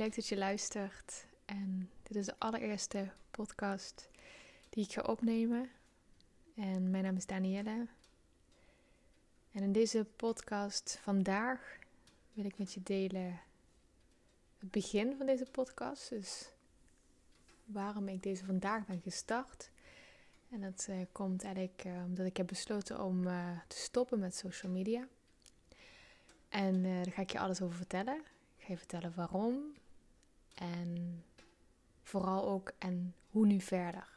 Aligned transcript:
leuk 0.00 0.14
dat 0.14 0.26
je 0.26 0.36
luistert. 0.36 1.26
En 1.44 1.90
dit 2.02 2.16
is 2.16 2.26
de 2.26 2.34
allereerste 2.38 3.10
podcast 3.30 4.08
die 4.70 4.84
ik 4.84 4.92
ga 4.92 5.02
opnemen. 5.02 5.70
En 6.54 6.90
mijn 6.90 7.04
naam 7.04 7.16
is 7.16 7.26
Danielle. 7.26 7.86
En 9.52 9.62
in 9.62 9.72
deze 9.72 10.06
podcast 10.16 10.98
vandaag 11.02 11.78
wil 12.32 12.44
ik 12.44 12.58
met 12.58 12.72
je 12.72 12.82
delen 12.82 13.40
het 14.58 14.70
begin 14.70 15.16
van 15.16 15.26
deze 15.26 15.46
podcast. 15.50 16.08
Dus 16.08 16.50
waarom 17.64 18.08
ik 18.08 18.22
deze 18.22 18.44
vandaag 18.44 18.86
ben 18.86 19.00
gestart. 19.00 19.70
En 20.50 20.60
dat 20.60 20.86
uh, 20.90 20.96
komt 21.12 21.42
eigenlijk 21.42 21.84
uh, 21.86 22.04
omdat 22.04 22.26
ik 22.26 22.36
heb 22.36 22.46
besloten 22.46 23.04
om 23.04 23.26
uh, 23.26 23.58
te 23.66 23.76
stoppen 23.76 24.18
met 24.18 24.36
social 24.36 24.72
media. 24.72 25.08
En 26.48 26.82
daar 26.82 27.12
ga 27.12 27.22
ik 27.22 27.32
je 27.32 27.38
alles 27.38 27.62
over 27.62 27.76
vertellen. 27.76 28.16
Ik 28.56 28.64
ga 28.64 28.72
je 28.72 28.78
vertellen 28.78 29.12
waarom. 29.14 29.78
En 30.60 31.24
vooral 32.02 32.48
ook 32.48 32.72
en 32.78 33.14
hoe 33.30 33.46
nu 33.46 33.60
verder. 33.60 34.08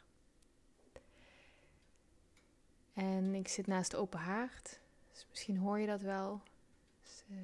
En 2.94 3.34
ik 3.34 3.48
zit 3.48 3.68
naast 3.68 3.96
open 3.96 4.20
haard. 4.20 4.80
Dus 5.12 5.28
misschien 5.30 5.58
hoor 5.58 5.80
je 5.80 5.88
dat 5.88 6.02
wel. 6.02 6.42
Dus, 7.02 7.24
uh, 7.30 7.38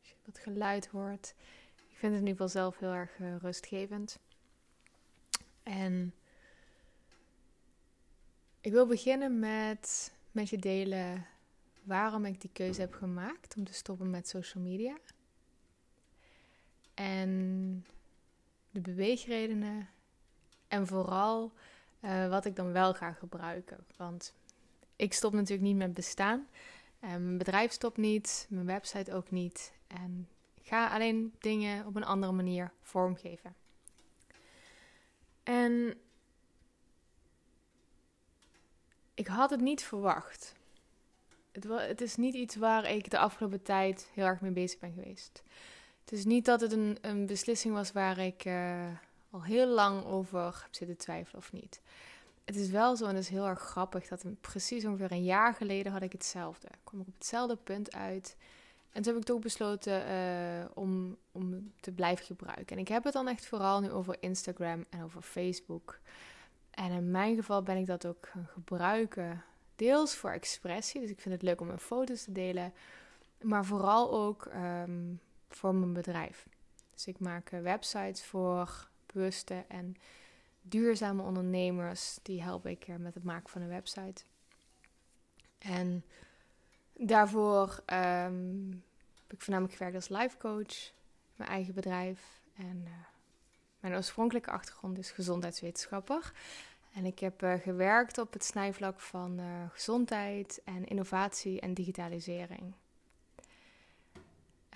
als 0.00 0.08
je 0.10 0.14
wat 0.24 0.38
geluid 0.38 0.86
hoort. 0.86 1.34
Ik 1.74 1.96
vind 1.96 2.12
het 2.12 2.22
in 2.22 2.28
ieder 2.28 2.46
geval 2.46 2.48
zelf 2.48 2.78
heel 2.78 2.92
erg 2.92 3.18
uh, 3.18 3.36
rustgevend. 3.36 4.18
En 5.62 6.14
ik 8.60 8.72
wil 8.72 8.86
beginnen 8.86 9.38
met 9.38 10.12
met 10.36 10.48
je 10.48 10.58
delen 10.58 11.26
waarom 11.82 12.24
ik 12.24 12.40
die 12.40 12.50
keuze 12.52 12.80
heb 12.80 12.94
gemaakt 12.94 13.56
om 13.56 13.64
te 13.64 13.72
stoppen 13.72 14.10
met 14.10 14.28
social 14.28 14.64
media. 14.64 14.98
En 16.94 17.84
de 18.76 18.90
beweegredenen 18.90 19.88
en 20.68 20.86
vooral 20.86 21.52
uh, 22.00 22.28
wat 22.28 22.44
ik 22.44 22.56
dan 22.56 22.72
wel 22.72 22.94
ga 22.94 23.12
gebruiken. 23.12 23.86
Want 23.96 24.34
ik 24.96 25.12
stop 25.12 25.32
natuurlijk 25.32 25.68
niet 25.68 25.76
met 25.76 25.94
bestaan. 25.94 26.46
Uh, 27.00 27.10
mijn 27.10 27.38
bedrijf 27.38 27.72
stopt 27.72 27.96
niet, 27.96 28.46
mijn 28.50 28.66
website 28.66 29.14
ook 29.14 29.30
niet. 29.30 29.72
En 29.86 30.28
ik 30.60 30.66
ga 30.66 30.88
alleen 30.88 31.34
dingen 31.38 31.86
op 31.86 31.96
een 31.96 32.04
andere 32.04 32.32
manier 32.32 32.72
vormgeven. 32.82 33.54
En 35.42 35.94
ik 39.14 39.26
had 39.26 39.50
het 39.50 39.60
niet 39.60 39.82
verwacht. 39.82 40.54
Het, 41.52 41.64
het, 41.64 42.00
is 42.00 42.16
niet 42.16 42.34
iets 42.34 42.56
waar 42.56 42.90
ik 42.90 43.10
de 43.10 43.18
afgelopen 43.18 43.62
tijd 43.62 44.10
heel 44.14 44.24
erg 44.24 44.40
mee 44.40 44.50
bezig 44.50 44.78
ben 44.78 44.92
geweest. 44.92 45.42
Het 46.06 46.18
is 46.18 46.24
niet 46.24 46.44
dat 46.44 46.60
het 46.60 46.72
een, 46.72 46.98
een 47.00 47.26
beslissing 47.26 47.74
was 47.74 47.92
waar 47.92 48.18
ik 48.18 48.44
uh, 48.44 48.86
al 49.30 49.42
heel 49.42 49.66
lang 49.66 50.04
over 50.04 50.44
heb 50.44 50.74
zitten 50.74 50.96
twijfelen 50.96 51.40
of 51.40 51.52
niet. 51.52 51.80
Het 52.44 52.56
is 52.56 52.70
wel 52.70 52.96
zo, 52.96 53.06
en 53.06 53.14
dat 53.14 53.22
is 53.22 53.28
heel 53.28 53.46
erg 53.46 53.60
grappig, 53.60 54.08
dat 54.08 54.24
precies 54.40 54.84
ongeveer 54.84 55.12
een 55.12 55.24
jaar 55.24 55.54
geleden 55.54 55.92
had 55.92 56.02
ik 56.02 56.12
hetzelfde. 56.12 56.68
Kwam 56.84 57.00
ik 57.00 57.06
op 57.06 57.14
hetzelfde 57.14 57.56
punt 57.56 57.94
uit. 57.94 58.36
En 58.90 59.02
toen 59.02 59.12
heb 59.12 59.22
ik 59.22 59.28
toch 59.28 59.40
besloten 59.40 60.08
uh, 60.08 60.64
om, 60.74 61.16
om 61.32 61.72
te 61.80 61.92
blijven 61.92 62.26
gebruiken. 62.26 62.76
En 62.76 62.82
ik 62.82 62.88
heb 62.88 63.04
het 63.04 63.12
dan 63.12 63.28
echt 63.28 63.46
vooral 63.46 63.80
nu 63.80 63.90
over 63.90 64.16
Instagram 64.20 64.84
en 64.90 65.02
over 65.02 65.22
Facebook. 65.22 65.98
En 66.70 66.90
in 66.90 67.10
mijn 67.10 67.36
geval 67.36 67.62
ben 67.62 67.76
ik 67.76 67.86
dat 67.86 68.06
ook 68.06 68.28
gaan 68.28 68.48
gebruiken. 68.52 69.44
Deels 69.76 70.14
voor 70.14 70.30
expressie, 70.30 71.00
dus 71.00 71.10
ik 71.10 71.20
vind 71.20 71.34
het 71.34 71.42
leuk 71.42 71.60
om 71.60 71.66
mijn 71.66 71.78
foto's 71.78 72.24
te 72.24 72.32
delen. 72.32 72.72
Maar 73.42 73.64
vooral 73.64 74.12
ook 74.12 74.48
um, 74.54 75.20
voor 75.56 75.74
mijn 75.74 75.92
bedrijf. 75.92 76.48
Dus 76.94 77.06
ik 77.06 77.18
maak 77.18 77.52
uh, 77.52 77.60
websites 77.60 78.24
voor 78.24 78.88
bewuste 79.06 79.64
en 79.68 79.96
duurzame 80.62 81.22
ondernemers. 81.22 82.18
Die 82.22 82.42
help 82.42 82.66
ik 82.66 82.98
met 82.98 83.14
het 83.14 83.24
maken 83.24 83.50
van 83.50 83.62
een 83.62 83.68
website. 83.68 84.24
En 85.58 86.04
daarvoor 86.92 87.82
um, 87.86 88.84
heb 89.22 89.32
ik 89.32 89.42
voornamelijk 89.42 89.76
gewerkt 89.76 89.96
als 89.96 90.08
life 90.08 90.36
coach, 90.36 90.92
mijn 91.36 91.50
eigen 91.50 91.74
bedrijf. 91.74 92.40
En 92.56 92.82
uh, 92.84 92.90
mijn 93.80 93.94
oorspronkelijke 93.94 94.50
achtergrond 94.50 94.98
is 94.98 95.10
gezondheidswetenschapper. 95.10 96.32
En 96.94 97.04
ik 97.04 97.18
heb 97.18 97.40
gewerkt 97.62 98.18
op 98.18 98.32
het 98.32 98.44
snijvlak 98.44 99.00
van 99.00 99.40
gezondheid 99.72 100.60
en 100.64 100.84
innovatie 100.84 101.60
en 101.60 101.74
digitalisering. 101.74 102.74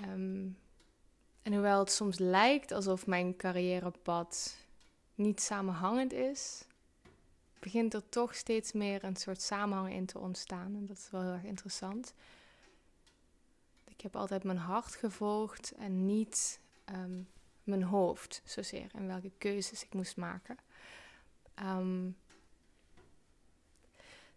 Um, 0.08 0.56
en 1.42 1.52
hoewel 1.52 1.78
het 1.78 1.90
soms 1.90 2.18
lijkt 2.18 2.72
alsof 2.72 3.06
mijn 3.06 3.36
carrièrepad 3.36 4.56
niet 5.14 5.40
samenhangend 5.40 6.12
is, 6.12 6.64
begint 7.58 7.94
er 7.94 8.08
toch 8.08 8.34
steeds 8.34 8.72
meer 8.72 9.04
een 9.04 9.16
soort 9.16 9.42
samenhang 9.42 9.92
in 9.92 10.06
te 10.06 10.18
ontstaan. 10.18 10.74
En 10.74 10.86
dat 10.86 10.96
is 10.96 11.10
wel 11.10 11.22
heel 11.22 11.32
erg 11.32 11.44
interessant. 11.44 12.14
Ik 13.88 14.00
heb 14.00 14.16
altijd 14.16 14.44
mijn 14.44 14.58
hart 14.58 14.94
gevolgd 14.94 15.72
en 15.72 16.06
niet 16.06 16.60
um, 16.92 17.28
mijn 17.64 17.82
hoofd 17.82 18.42
zozeer 18.44 18.90
en 18.92 19.06
welke 19.06 19.30
keuzes 19.38 19.84
ik 19.84 19.94
moest 19.94 20.16
maken. 20.16 20.56
Um, 21.62 22.16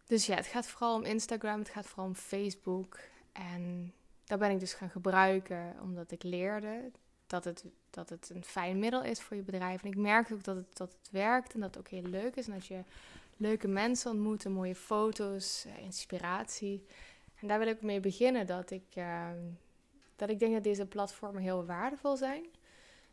dus 0.06 0.26
ja, 0.26 0.36
het 0.36 0.46
gaat 0.46 0.68
vooral 0.68 0.96
om 0.96 1.04
Instagram, 1.04 1.60
het 1.60 1.70
gaat 1.70 1.86
vooral 1.86 2.06
om 2.06 2.16
Facebook. 2.16 3.00
En 3.32 3.94
daar 4.24 4.38
ben 4.38 4.52
ik 4.52 4.60
dus 4.60 4.74
gaan 4.74 4.90
gebruiken 4.90 5.76
omdat 5.82 6.12
ik 6.12 6.24
leerde 6.24 6.92
dat 7.28 7.44
het, 7.44 7.66
dat 7.90 8.10
het 8.10 8.30
een 8.34 8.44
fijn 8.44 8.80
middel 8.80 9.04
is 9.04 9.22
voor 9.22 9.36
je 9.36 9.44
bedrijf. 9.44 9.84
En 9.84 9.90
ik 9.90 9.98
merk 9.98 10.32
ook 10.32 10.44
dat 10.44 10.56
het, 10.56 10.78
dat 10.78 10.96
het 11.02 11.12
werkt 11.12 11.54
en 11.54 11.60
dat 11.60 11.70
het 11.70 11.80
ook 11.80 11.92
heel 11.92 12.10
leuk 12.10 12.36
is. 12.36 12.48
En 12.48 12.54
dat 12.54 12.66
je 12.66 12.84
leuke 13.38 13.68
mensen 13.68 14.12
ontmoet, 14.12 14.46
mooie 14.46 14.76
foto's, 14.76 15.66
eh, 15.66 15.84
inspiratie. 15.84 16.86
En 17.40 17.48
daar 17.48 17.60
wil 17.60 17.68
ik 17.68 17.82
mee 17.82 18.00
beginnen. 18.00 18.46
Dat 18.46 18.72
ik, 18.72 18.96
uh, 18.96 19.30
dat 20.16 20.30
ik 20.30 20.40
denk 20.40 20.54
dat 20.54 20.64
deze 20.64 20.86
platformen 20.86 21.42
heel 21.42 21.66
waardevol 21.66 22.18
zijn. 22.18 22.46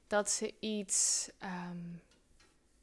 Dat 0.06 0.30
ze 0.30 0.54
iets, 0.58 1.30
um, 1.42 2.00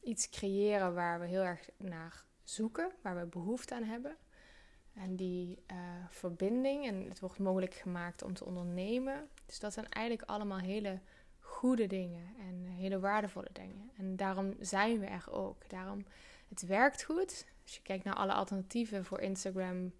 iets 0.03 0.29
creëren 0.29 0.93
waar 0.93 1.19
we 1.19 1.25
heel 1.25 1.43
erg 1.43 1.69
naar 1.77 2.23
zoeken, 2.43 2.91
waar 3.01 3.19
we 3.19 3.25
behoefte 3.25 3.75
aan 3.75 3.83
hebben. 3.83 4.15
En 4.97 5.15
die 5.15 5.63
uh, 5.71 5.77
verbinding, 6.09 6.85
en 6.85 7.09
het 7.09 7.19
wordt 7.19 7.39
mogelijk 7.39 7.73
gemaakt 7.73 8.21
om 8.21 8.33
te 8.33 8.45
ondernemen. 8.45 9.29
Dus 9.45 9.59
dat 9.59 9.73
zijn 9.73 9.89
eigenlijk 9.89 10.29
allemaal 10.29 10.57
hele 10.57 10.99
goede 11.39 11.87
dingen 11.87 12.35
en 12.39 12.65
hele 12.65 12.99
waardevolle 12.99 13.49
dingen. 13.53 13.91
En 13.97 14.15
daarom 14.15 14.53
zijn 14.59 14.99
we 14.99 15.05
er 15.05 15.31
ook. 15.31 15.69
Daarom, 15.69 16.05
het 16.49 16.65
werkt 16.65 17.03
goed. 17.03 17.45
Als 17.63 17.75
je 17.75 17.81
kijkt 17.81 18.03
naar 18.03 18.15
alle 18.15 18.33
alternatieven 18.33 19.05
voor 19.05 19.19
Instagram, 19.19 19.93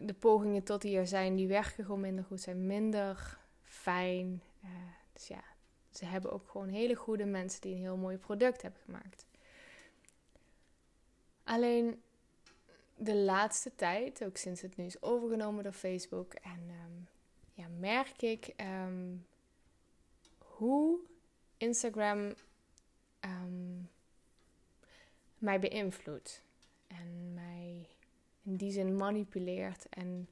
de 0.00 0.14
pogingen 0.14 0.62
tot 0.62 0.82
die 0.82 0.96
er 0.96 1.06
zijn, 1.06 1.36
die 1.36 1.48
werken 1.48 1.84
gewoon 1.84 2.00
minder 2.00 2.24
goed, 2.24 2.40
zijn 2.40 2.66
minder 2.66 3.38
fijn. 3.62 4.42
Uh, 4.64 4.70
dus 5.12 5.28
ja, 5.28 5.44
ze 5.90 6.04
hebben 6.04 6.32
ook 6.32 6.48
gewoon 6.48 6.68
hele 6.68 6.94
goede 6.94 7.24
mensen 7.24 7.60
die 7.60 7.74
een 7.74 7.80
heel 7.80 7.96
mooi 7.96 8.16
product 8.16 8.62
hebben 8.62 8.80
gemaakt. 8.80 9.26
Alleen 11.44 12.02
de 12.96 13.14
laatste 13.14 13.74
tijd, 13.74 14.24
ook 14.24 14.36
sinds 14.36 14.60
het 14.60 14.76
nu 14.76 14.84
is 14.84 15.02
overgenomen 15.02 15.64
door 15.64 15.72
Facebook, 15.72 16.34
en 16.34 16.70
um, 16.84 17.08
ja, 17.52 17.66
merk 17.78 18.22
ik 18.22 18.54
um, 18.60 19.26
hoe 20.38 20.98
Instagram 21.56 22.32
um, 23.20 23.90
mij 25.38 25.58
beïnvloedt. 25.58 26.42
En 26.86 27.34
mij 27.34 27.88
in 28.42 28.56
die 28.56 28.72
zin 28.72 28.96
manipuleert. 28.96 29.88
En 29.88 30.28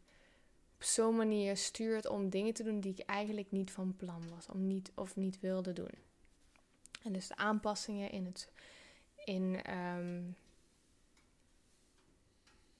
op 0.74 0.82
zo'n 0.82 1.16
manier 1.16 1.56
stuurt 1.56 2.06
om 2.06 2.28
dingen 2.28 2.54
te 2.54 2.62
doen 2.62 2.80
die 2.80 2.92
ik 2.92 3.06
eigenlijk 3.06 3.50
niet 3.50 3.70
van 3.70 3.96
plan 3.96 4.28
was. 4.28 4.48
Om 4.48 4.66
niet 4.66 4.92
of 4.94 5.16
niet 5.16 5.40
wilde 5.40 5.72
doen. 5.72 5.94
En 7.02 7.12
dus 7.12 7.28
de 7.28 7.36
aanpassingen 7.36 8.10
in 8.10 8.24
het. 8.24 8.50
In, 9.24 9.60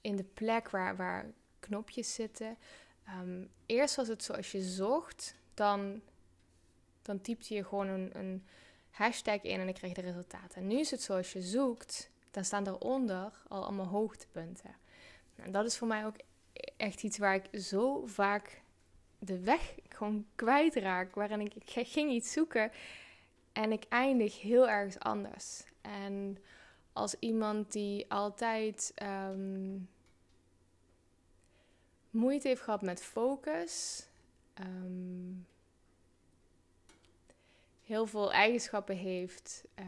in 0.04 0.16
de 0.16 0.24
plek 0.24 0.70
waar, 0.70 0.96
waar 0.96 1.32
knopjes 1.58 2.14
zitten. 2.14 2.56
Um, 3.20 3.50
eerst 3.66 3.96
was 3.96 4.08
het 4.08 4.22
zo 4.22 4.32
als 4.32 4.52
je 4.52 4.62
zocht, 4.62 5.34
dan, 5.54 6.00
dan 7.02 7.20
typte 7.20 7.54
je 7.54 7.64
gewoon 7.64 7.88
een, 7.88 8.18
een 8.18 8.46
hashtag 8.90 9.42
in 9.42 9.58
en 9.58 9.64
dan 9.64 9.74
kreeg 9.74 9.96
je 9.96 10.02
de 10.02 10.08
resultaten. 10.08 10.60
En 10.60 10.66
nu 10.66 10.78
is 10.78 10.90
het 10.90 11.02
zo 11.02 11.16
als 11.16 11.32
je 11.32 11.42
zoekt, 11.42 12.10
dan 12.30 12.44
staan 12.44 12.66
eronder 12.66 13.32
al 13.48 13.62
allemaal 13.62 13.86
hoogtepunten. 13.86 14.76
En 15.36 15.52
dat 15.52 15.64
is 15.66 15.78
voor 15.78 15.88
mij 15.88 16.06
ook 16.06 16.16
echt 16.76 17.02
iets 17.02 17.18
waar 17.18 17.34
ik 17.34 17.60
zo 17.60 18.06
vaak 18.06 18.62
de 19.18 19.40
weg 19.40 19.74
gewoon 19.88 20.26
kwijtraak. 20.34 21.14
Waarin 21.14 21.40
ik, 21.40 21.54
ging 21.64 22.10
iets 22.10 22.32
zoeken 22.32 22.70
en 23.52 23.72
ik 23.72 23.84
eindig 23.88 24.40
heel 24.40 24.68
ergens 24.68 24.98
anders. 24.98 25.64
En 25.80 26.38
als 26.92 27.16
iemand 27.18 27.72
die 27.72 28.10
altijd 28.10 28.92
um, 29.02 29.88
moeite 32.14 32.48
heeft 32.48 32.60
gehad 32.60 32.82
met 32.82 33.02
focus, 33.02 34.06
um, 34.60 35.46
heel 37.84 38.06
veel 38.06 38.32
eigenschappen 38.32 38.96
heeft, 38.96 39.64
uh, 39.78 39.86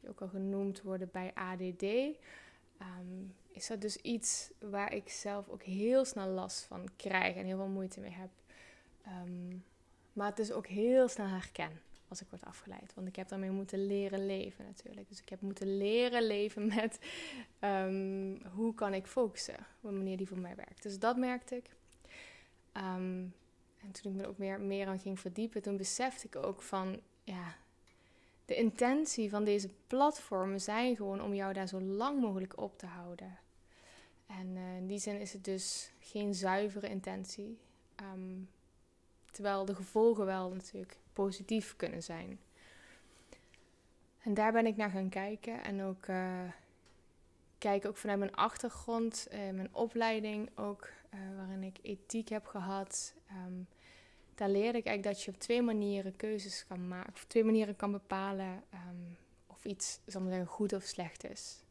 die 0.00 0.08
ook 0.08 0.20
al 0.20 0.28
genoemd 0.28 0.82
worden 0.82 1.08
bij 1.12 1.32
ADD, 1.34 1.82
ehm, 1.82 3.22
is 3.50 3.66
dat 3.66 3.80
dus 3.80 3.96
iets 3.96 4.50
waar 4.58 4.92
ik 4.92 5.08
zelf 5.10 5.48
ook 5.48 5.62
heel 5.62 6.04
snel 6.04 6.28
last 6.28 6.64
van 6.64 6.88
krijg 6.96 7.36
en 7.36 7.44
heel 7.44 7.56
veel 7.56 7.66
moeite 7.66 8.00
mee 8.00 8.12
heb. 8.12 8.30
Um, 9.06 9.64
maar 10.12 10.28
het 10.28 10.38
is 10.38 10.52
ook 10.52 10.66
heel 10.66 11.08
snel 11.08 11.26
herken 11.26 11.80
als 12.08 12.20
ik 12.20 12.26
word 12.30 12.44
afgeleid. 12.44 12.94
Want 12.94 13.08
ik 13.08 13.16
heb 13.16 13.28
daarmee 13.28 13.50
moeten 13.50 13.86
leren 13.86 14.26
leven 14.26 14.64
natuurlijk. 14.64 15.08
Dus 15.08 15.20
ik 15.20 15.28
heb 15.28 15.40
moeten 15.40 15.76
leren 15.76 16.26
leven 16.26 16.66
met 16.66 16.98
um, 17.60 18.46
hoe 18.46 18.74
kan 18.74 18.94
ik 18.94 19.06
focussen 19.06 19.56
op 19.80 19.90
een 19.90 19.96
manier 19.96 20.16
die 20.16 20.28
voor 20.28 20.38
mij 20.38 20.56
werkt. 20.56 20.82
Dus 20.82 20.98
dat 20.98 21.16
merkte 21.16 21.56
ik. 21.56 21.70
Um, 22.76 23.34
en 23.82 23.92
toen 23.92 24.12
ik 24.12 24.18
me 24.18 24.26
ook 24.26 24.38
meer, 24.38 24.60
meer 24.60 24.86
aan 24.86 24.98
ging 24.98 25.20
verdiepen, 25.20 25.62
toen 25.62 25.76
besefte 25.76 26.26
ik 26.26 26.36
ook 26.36 26.62
van 26.62 27.00
ja, 27.24 27.56
de 28.44 28.54
intentie 28.54 29.30
van 29.30 29.44
deze 29.44 29.68
platformen 29.86 30.60
zijn 30.60 30.96
gewoon 30.96 31.22
om 31.22 31.34
jou 31.34 31.52
daar 31.52 31.68
zo 31.68 31.80
lang 31.80 32.20
mogelijk 32.20 32.60
op 32.60 32.78
te 32.78 32.86
houden. 32.86 33.38
En 34.26 34.56
uh, 34.56 34.76
in 34.76 34.86
die 34.86 34.98
zin 34.98 35.20
is 35.20 35.32
het 35.32 35.44
dus 35.44 35.92
geen 35.98 36.34
zuivere 36.34 36.88
intentie. 36.88 37.58
Um, 38.14 38.48
terwijl 39.30 39.64
de 39.64 39.74
gevolgen 39.74 40.26
wel 40.26 40.50
natuurlijk 40.50 40.98
positief 41.14 41.76
kunnen 41.76 42.02
zijn. 42.02 42.38
En 44.18 44.34
daar 44.34 44.52
ben 44.52 44.66
ik 44.66 44.76
naar 44.76 44.90
gaan 44.90 45.08
kijken 45.08 45.64
en 45.64 45.82
ook 45.82 46.06
uh, 46.06 46.40
kijken 47.58 47.88
ook 47.88 47.96
vanuit 47.96 48.18
mijn 48.18 48.34
achtergrond, 48.34 49.28
uh, 49.32 49.38
mijn 49.38 49.74
opleiding 49.74 50.50
ook, 50.58 50.88
uh, 51.14 51.20
waarin 51.36 51.62
ik 51.62 51.78
ethiek 51.82 52.28
heb 52.28 52.46
gehad. 52.46 53.14
Um, 53.46 53.66
daar 54.34 54.48
leerde 54.48 54.78
ik 54.78 54.86
eigenlijk 54.86 55.16
dat 55.16 55.24
je 55.24 55.30
op 55.30 55.38
twee 55.38 55.62
manieren 55.62 56.16
keuzes 56.16 56.66
kan 56.66 56.88
maken, 56.88 57.12
of 57.12 57.24
twee 57.24 57.44
manieren 57.44 57.76
kan 57.76 57.92
bepalen 57.92 58.62
um, 58.74 59.16
of 59.46 59.64
iets, 59.64 60.00
zeggen, 60.06 60.46
goed 60.46 60.72
of 60.72 60.82
slecht 60.82 61.24
is. 61.24 61.62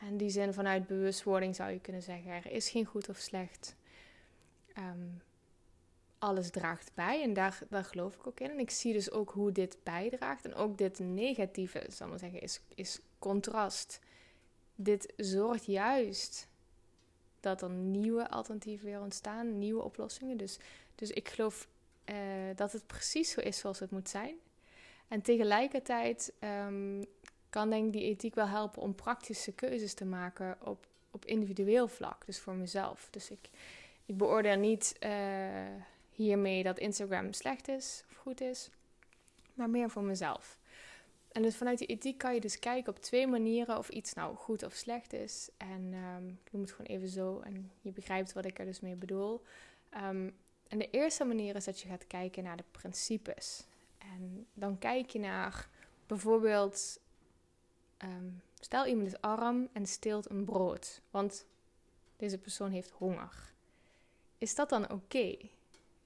En 0.00 0.16
die 0.16 0.30
zin 0.30 0.52
vanuit 0.52 0.86
bewustwording 0.86 1.56
zou 1.56 1.70
je 1.70 1.80
kunnen 1.80 2.02
zeggen: 2.02 2.32
er 2.32 2.50
is 2.50 2.70
geen 2.70 2.84
goed 2.84 3.08
of 3.08 3.16
slecht. 3.16 3.76
Um, 4.78 5.22
alles 6.20 6.50
draagt 6.50 6.90
bij. 6.94 7.22
En 7.22 7.32
daar, 7.32 7.58
daar 7.68 7.84
geloof 7.84 8.14
ik 8.14 8.26
ook 8.26 8.40
in. 8.40 8.50
En 8.50 8.58
ik 8.58 8.70
zie 8.70 8.92
dus 8.92 9.10
ook 9.10 9.30
hoe 9.30 9.52
dit 9.52 9.76
bijdraagt. 9.82 10.44
En 10.44 10.54
ook 10.54 10.78
dit 10.78 10.98
negatieve, 10.98 11.84
zal 11.88 12.06
ik 12.06 12.12
maar 12.12 12.20
zeggen, 12.20 12.40
is, 12.40 12.60
is 12.74 13.00
contrast. 13.18 14.00
Dit 14.74 15.12
zorgt 15.16 15.64
juist 15.64 16.48
dat 17.40 17.62
er 17.62 17.70
nieuwe 17.70 18.30
alternatieven 18.30 18.86
weer 18.86 19.00
ontstaan, 19.00 19.58
nieuwe 19.58 19.82
oplossingen. 19.82 20.36
Dus, 20.36 20.58
dus 20.94 21.10
ik 21.10 21.28
geloof 21.28 21.68
uh, 22.04 22.16
dat 22.54 22.72
het 22.72 22.86
precies 22.86 23.30
zo 23.30 23.40
is 23.40 23.58
zoals 23.58 23.78
het 23.78 23.90
moet 23.90 24.08
zijn. 24.08 24.34
En 25.08 25.22
tegelijkertijd 25.22 26.32
um, 26.40 27.04
kan 27.50 27.70
denk 27.70 27.86
ik 27.86 27.92
die 27.92 28.02
ethiek 28.02 28.34
wel 28.34 28.46
helpen 28.46 28.82
om 28.82 28.94
praktische 28.94 29.52
keuzes 29.52 29.94
te 29.94 30.04
maken 30.04 30.58
op, 30.64 30.86
op 31.10 31.24
individueel 31.24 31.88
vlak. 31.88 32.26
Dus 32.26 32.38
voor 32.38 32.54
mezelf. 32.54 33.08
Dus 33.10 33.30
ik, 33.30 33.50
ik 34.06 34.16
beoordeel 34.16 34.56
niet 34.56 34.96
uh, 35.00 35.10
hiermee 36.24 36.62
dat 36.62 36.78
Instagram 36.78 37.32
slecht 37.32 37.68
is 37.68 38.04
of 38.10 38.16
goed 38.16 38.40
is, 38.40 38.70
maar 39.54 39.70
meer 39.70 39.90
voor 39.90 40.02
mezelf. 40.02 40.58
En 41.32 41.42
dus 41.42 41.56
vanuit 41.56 41.78
die 41.78 41.86
ethiek 41.86 42.18
kan 42.18 42.34
je 42.34 42.40
dus 42.40 42.58
kijken 42.58 42.92
op 42.92 43.00
twee 43.00 43.26
manieren 43.26 43.78
of 43.78 43.88
iets 43.88 44.12
nou 44.12 44.36
goed 44.36 44.62
of 44.62 44.74
slecht 44.74 45.12
is. 45.12 45.50
En 45.56 45.94
um, 45.94 46.38
ik 46.44 46.52
noem 46.52 46.62
het 46.62 46.70
gewoon 46.70 46.90
even 46.90 47.08
zo 47.08 47.40
en 47.40 47.70
je 47.80 47.92
begrijpt 47.92 48.32
wat 48.32 48.44
ik 48.44 48.58
er 48.58 48.64
dus 48.64 48.80
mee 48.80 48.96
bedoel. 48.96 49.42
Um, 49.94 50.36
en 50.68 50.78
de 50.78 50.90
eerste 50.90 51.24
manier 51.24 51.56
is 51.56 51.64
dat 51.64 51.80
je 51.80 51.88
gaat 51.88 52.06
kijken 52.06 52.42
naar 52.42 52.56
de 52.56 52.64
principes. 52.70 53.66
En 53.98 54.46
dan 54.54 54.78
kijk 54.78 55.10
je 55.10 55.18
naar 55.18 55.68
bijvoorbeeld, 56.06 57.00
um, 57.98 58.42
stel 58.60 58.86
iemand 58.86 59.06
is 59.06 59.20
arm 59.20 59.68
en 59.72 59.86
steelt 59.86 60.30
een 60.30 60.44
brood, 60.44 61.02
want 61.10 61.46
deze 62.16 62.38
persoon 62.38 62.70
heeft 62.70 62.90
honger. 62.90 63.52
Is 64.38 64.54
dat 64.54 64.68
dan 64.68 64.90
oké? 64.90 65.36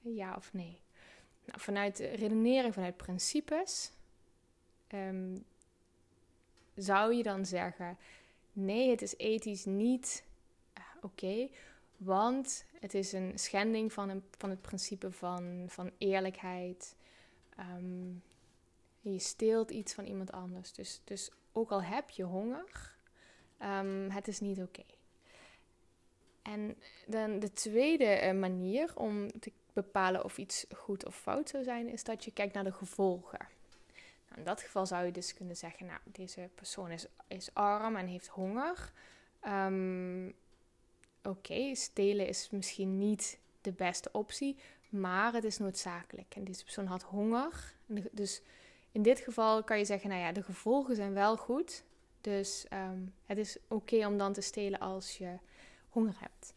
Ja 0.04 0.34
of 0.36 0.52
nee? 0.52 0.80
Nou, 1.44 1.60
vanuit 1.60 1.98
redenering, 1.98 2.74
vanuit 2.74 2.96
principes, 2.96 3.92
um, 4.88 5.44
zou 6.74 7.14
je 7.14 7.22
dan 7.22 7.46
zeggen: 7.46 7.98
nee, 8.52 8.90
het 8.90 9.02
is 9.02 9.16
ethisch 9.16 9.64
niet 9.64 10.24
uh, 10.78 10.84
oké, 11.00 11.48
want 11.96 12.64
het 12.80 12.94
is 12.94 13.12
een 13.12 13.38
schending 13.38 13.92
van, 13.92 14.08
een, 14.08 14.24
van 14.38 14.50
het 14.50 14.60
principe 14.60 15.12
van, 15.12 15.64
van 15.68 15.90
eerlijkheid. 15.98 16.96
Um, 17.58 18.22
je 19.00 19.18
steelt 19.18 19.70
iets 19.70 19.94
van 19.94 20.04
iemand 20.04 20.32
anders. 20.32 20.72
Dus, 20.72 21.00
dus 21.04 21.30
ook 21.52 21.70
al 21.70 21.82
heb 21.82 22.10
je 22.10 22.22
honger, 22.22 22.96
um, 23.62 24.10
het 24.10 24.28
is 24.28 24.40
niet 24.40 24.62
oké. 24.62 24.84
En 26.42 26.76
dan 27.06 27.38
de 27.38 27.52
tweede 27.52 28.20
uh, 28.22 28.32
manier 28.40 28.96
om 28.96 29.40
te 29.40 29.52
bepalen 29.74 30.24
of 30.24 30.38
iets 30.38 30.66
goed 30.74 31.06
of 31.06 31.16
fout 31.16 31.48
zou 31.48 31.64
zijn, 31.64 31.88
is 31.88 32.04
dat 32.04 32.24
je 32.24 32.30
kijkt 32.30 32.54
naar 32.54 32.64
de 32.64 32.72
gevolgen. 32.72 33.46
Nou, 34.28 34.38
in 34.38 34.44
dat 34.44 34.62
geval 34.62 34.86
zou 34.86 35.04
je 35.04 35.12
dus 35.12 35.34
kunnen 35.34 35.56
zeggen, 35.56 35.86
nou, 35.86 36.00
deze 36.04 36.50
persoon 36.54 36.90
is, 36.90 37.06
is 37.28 37.54
arm 37.54 37.96
en 37.96 38.06
heeft 38.06 38.28
honger. 38.28 38.92
Um, 39.46 40.34
Oké, 41.24 41.74
stelen 41.74 42.26
is 42.26 42.50
misschien 42.50 42.98
niet 42.98 43.38
de 43.60 43.72
beste 43.72 44.08
optie, 44.12 44.56
maar 44.88 45.32
het 45.32 45.44
is 45.44 45.58
noodzakelijk. 45.58 46.34
En 46.34 46.44
deze 46.44 46.64
persoon 46.64 46.86
had 46.86 47.02
honger. 47.02 47.74
Dus 48.12 48.42
in 48.92 49.02
dit 49.02 49.20
geval 49.20 49.64
kan 49.64 49.78
je 49.78 49.84
zeggen, 49.84 50.08
nou 50.08 50.20
ja, 50.20 50.32
de 50.32 50.42
gevolgen 50.42 50.96
zijn 50.96 51.12
wel 51.14 51.36
goed. 51.36 51.84
Dus 52.20 52.66
um, 52.72 53.14
het 53.26 53.38
is 53.38 53.56
oké 53.68 54.06
om 54.06 54.18
dan 54.18 54.32
te 54.32 54.40
stelen 54.40 54.80
als 54.80 55.18
je 55.18 55.36
honger 55.88 56.14
hebt. 56.18 56.54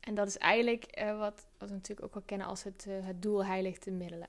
En 0.00 0.14
dat 0.14 0.26
is 0.26 0.38
eigenlijk 0.38 0.98
uh, 0.98 1.18
wat, 1.18 1.46
wat 1.64 1.72
natuurlijk 1.72 2.06
ook 2.06 2.14
wel 2.14 2.22
kennen 2.26 2.46
als 2.46 2.62
het, 2.62 2.84
uh, 2.88 3.06
het 3.06 3.22
doel 3.22 3.44
heiligt 3.44 3.84
de 3.84 3.90
middelen. 3.90 4.28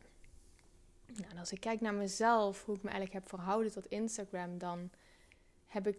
Nou, 1.06 1.38
als 1.40 1.52
ik 1.52 1.60
kijk 1.60 1.82
naar 1.82 1.94
mezelf, 1.94 2.66
hoe 2.66 2.76
ik 2.76 2.84
me 2.84 2.90
eigenlijk 2.90 3.20
heb 3.20 3.30
verhouden 3.30 3.72
tot 3.72 3.86
Instagram, 3.86 4.58
dan 4.58 4.90
heb 5.68 5.88
ik 5.88 5.98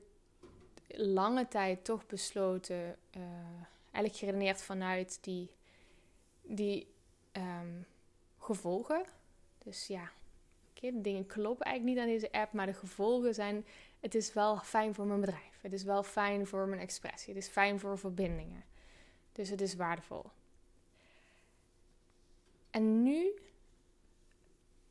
lange 0.89 1.49
tijd 1.49 1.85
toch 1.85 2.07
besloten, 2.07 2.97
uh, 3.17 3.23
eigenlijk 3.83 4.17
geredeneerd 4.17 4.63
vanuit 4.63 5.19
die, 5.21 5.51
die 6.43 6.87
um, 7.33 7.87
gevolgen. 8.39 9.05
Dus 9.59 9.87
ja, 9.87 10.11
okay, 10.77 10.93
de 10.93 11.01
dingen 11.01 11.27
kloppen 11.27 11.67
eigenlijk 11.67 11.97
niet 11.97 12.07
aan 12.07 12.13
deze 12.13 12.33
app, 12.33 12.53
maar 12.53 12.67
de 12.67 12.75
gevolgen 12.75 13.35
zijn, 13.35 13.65
het 14.01 14.15
is 14.15 14.33
wel 14.33 14.57
fijn 14.57 14.95
voor 14.95 15.07
mijn 15.07 15.21
bedrijf. 15.21 15.61
Het 15.61 15.73
is 15.73 15.83
wel 15.83 16.03
fijn 16.03 16.47
voor 16.47 16.69
mijn 16.69 16.81
expressie. 16.81 17.35
Het 17.35 17.43
is 17.43 17.49
fijn 17.49 17.81
voor 17.81 17.99
verbindingen. 17.99 18.65
Dus 19.33 19.49
het 19.49 19.61
is 19.61 19.75
waardevol. 19.75 20.31
En 22.77 23.03
nu 23.03 23.35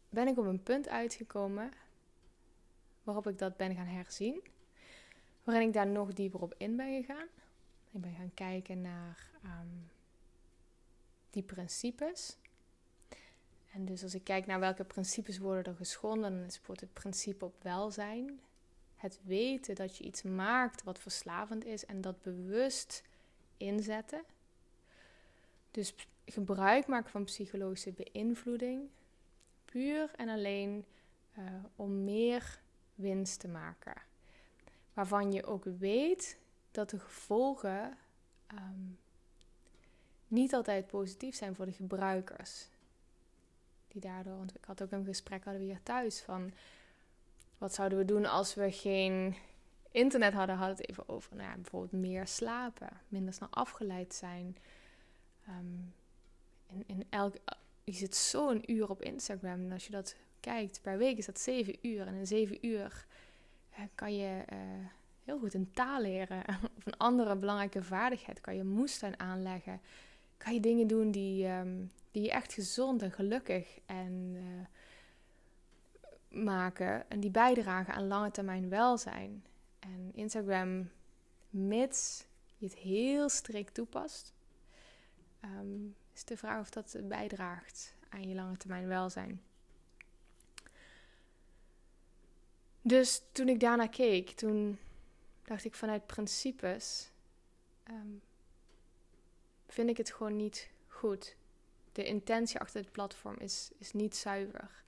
ben 0.09 0.27
ik 0.27 0.37
op 0.37 0.45
een 0.45 0.63
punt 0.63 0.87
uitgekomen 0.87 1.71
waarop 3.03 3.27
ik 3.27 3.37
dat 3.37 3.57
ben 3.57 3.75
gaan 3.75 3.85
herzien. 3.85 4.41
Waarin 5.43 5.67
ik 5.67 5.73
daar 5.73 5.87
nog 5.87 6.13
dieper 6.13 6.41
op 6.41 6.53
in 6.57 6.75
ben 6.75 7.01
gegaan. 7.01 7.27
Ik 7.91 8.01
ben 8.01 8.15
gaan 8.15 8.33
kijken 8.33 8.81
naar 8.81 9.29
um, 9.43 9.89
die 11.29 11.43
principes. 11.43 12.37
En 13.73 13.85
dus 13.85 14.03
als 14.03 14.15
ik 14.15 14.23
kijk 14.23 14.45
naar 14.45 14.59
welke 14.59 14.83
principes 14.83 15.37
worden 15.37 15.65
er 15.65 15.77
geschonden, 15.77 16.31
dan 16.31 16.45
is 16.45 16.59
het 16.65 16.93
principe 16.93 17.45
op 17.45 17.63
welzijn. 17.63 18.39
Het 18.95 19.19
weten 19.23 19.75
dat 19.75 19.97
je 19.97 20.03
iets 20.03 20.21
maakt 20.21 20.83
wat 20.83 20.99
verslavend 20.99 21.65
is 21.65 21.85
en 21.85 22.01
dat 22.01 22.21
bewust 22.21 23.03
inzetten. 23.57 24.23
Dus 25.71 25.93
gebruik 26.25 26.87
maken 26.87 27.11
van 27.11 27.23
psychologische 27.23 27.91
beïnvloeding, 27.91 28.89
puur 29.65 30.11
en 30.15 30.29
alleen 30.29 30.85
uh, 31.37 31.43
om 31.75 32.03
meer 32.03 32.59
winst 32.95 33.39
te 33.39 33.47
maken. 33.47 34.01
Waarvan 34.93 35.31
je 35.31 35.45
ook 35.45 35.63
weet 35.63 36.37
dat 36.71 36.89
de 36.89 36.99
gevolgen 36.99 37.97
um, 38.53 38.97
niet 40.27 40.53
altijd 40.53 40.87
positief 40.87 41.35
zijn 41.35 41.55
voor 41.55 41.65
de 41.65 41.71
gebruikers. 41.71 42.67
Die 43.87 44.01
daardoor, 44.01 44.37
want 44.37 44.55
ik 44.55 44.65
had 44.65 44.83
ook 44.83 44.91
een 44.91 45.05
gesprek 45.05 45.43
hadden 45.43 45.61
we 45.61 45.67
hier 45.67 45.83
thuis 45.83 46.21
van 46.21 46.51
wat 47.57 47.73
zouden 47.73 47.97
we 47.97 48.05
doen 48.05 48.25
als 48.25 48.53
we 48.53 48.71
geen 48.71 49.35
internet 49.91 50.33
hadden, 50.33 50.55
hadden 50.55 50.77
het 50.77 50.89
even 50.89 51.09
over 51.09 51.35
nou 51.35 51.49
ja, 51.49 51.55
bijvoorbeeld 51.55 52.01
meer 52.01 52.27
slapen, 52.27 52.89
minder 53.07 53.33
snel 53.33 53.49
afgeleid 53.49 54.13
zijn. 54.13 54.57
Um, 55.49 55.93
in, 56.69 56.83
in 56.85 57.05
elk, 57.09 57.35
je 57.83 57.93
zit 57.93 58.15
zo 58.15 58.49
een 58.49 58.71
uur 58.71 58.89
op 58.89 59.01
Instagram 59.01 59.65
en 59.65 59.71
als 59.71 59.85
je 59.85 59.91
dat 59.91 60.15
kijkt 60.39 60.81
per 60.81 60.97
week 60.97 61.17
is 61.17 61.25
dat 61.25 61.39
zeven 61.39 61.75
uur. 61.81 62.07
En 62.07 62.13
in 62.13 62.27
zeven 62.27 62.65
uur 62.65 63.05
kan 63.95 64.15
je 64.15 64.43
uh, 64.53 64.57
heel 65.23 65.39
goed 65.39 65.53
een 65.53 65.71
taal 65.71 66.01
leren 66.01 66.43
of 66.77 66.85
een 66.85 66.97
andere 66.97 67.35
belangrijke 67.35 67.83
vaardigheid. 67.83 68.41
Kan 68.41 68.55
je 68.55 68.63
moestuin 68.63 69.19
aanleggen. 69.19 69.81
Kan 70.37 70.53
je 70.53 70.59
dingen 70.59 70.87
doen 70.87 71.11
die, 71.11 71.47
um, 71.47 71.91
die 72.11 72.23
je 72.23 72.31
echt 72.31 72.53
gezond 72.53 73.01
en 73.01 73.11
gelukkig 73.11 73.79
en 73.85 74.35
uh, 74.35 74.65
maken 76.43 77.09
en 77.09 77.19
die 77.19 77.31
bijdragen 77.31 77.93
aan 77.93 78.07
lange 78.07 78.31
termijn 78.31 78.69
welzijn. 78.69 79.45
En 79.79 80.11
Instagram, 80.13 80.89
mits 81.49 82.25
je 82.57 82.65
het 82.65 82.75
heel 82.75 83.29
strikt 83.29 83.73
toepast, 83.73 84.33
ehm, 85.39 85.77
is 86.15 86.23
de 86.23 86.37
vraag 86.37 86.59
of 86.59 86.69
dat 86.69 86.95
bijdraagt 87.03 87.93
aan 88.09 88.27
je 88.27 88.35
lange 88.35 88.57
termijn 88.57 88.87
welzijn. 88.87 89.41
Dus 92.81 93.21
toen 93.31 93.49
ik 93.49 93.59
daarna 93.59 93.87
keek, 93.87 94.29
toen 94.29 94.79
dacht 95.43 95.65
ik 95.65 95.75
vanuit 95.75 96.05
principes, 96.05 97.11
ehm, 97.83 98.13
vind 99.67 99.89
ik 99.89 99.97
het 99.97 100.13
gewoon 100.13 100.35
niet 100.35 100.69
goed. 100.87 101.35
De 101.91 102.05
intentie 102.05 102.59
achter 102.59 102.81
het 102.81 102.91
platform 102.91 103.35
is, 103.37 103.71
is 103.77 103.91
niet 103.91 104.15
zuiver. 104.15 104.83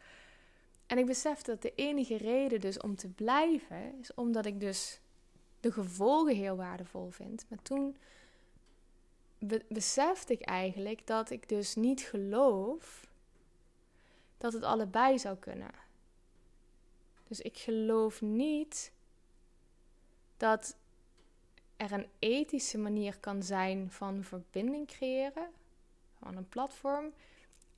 En 0.86 0.98
ik 0.98 1.06
besefte 1.06 1.52
dat 1.52 1.62
de 1.62 1.74
enige 1.76 2.18
reden 2.18 2.60
dus 2.60 2.80
om 2.80 2.96
te 2.96 3.08
blijven, 3.08 4.00
is 4.00 4.14
omdat 4.14 4.46
ik 4.46 4.60
dus 4.60 5.00
de 5.60 5.72
gevolgen 5.72 6.36
heel 6.36 6.56
waardevol 6.56 7.10
vind. 7.10 7.46
Maar 7.50 7.62
toen 7.62 7.98
besefte 9.68 10.34
ik 10.34 10.42
eigenlijk 10.42 11.08
dat 11.08 11.30
ik 11.30 11.50
dus 11.50 11.76
niet 11.76 12.02
geloof 12.02 13.08
dat 14.38 14.54
het 14.54 14.64
allebei 14.64 15.20
zou 15.20 15.38
kunnen. 15.38 15.72
Dus 17.28 17.42
ik 17.42 17.58
geloof 17.58 18.22
niet 18.22 18.92
dat 20.38 20.78
er 21.78 21.92
een 21.92 22.08
ethische 22.20 22.78
manier 22.78 23.18
kan 23.20 23.44
zijn 23.44 23.92
van 23.92 24.24
verbinding 24.24 24.88
creëren 24.88 25.50
van 26.20 26.38
een 26.38 26.50
platform 26.50 27.14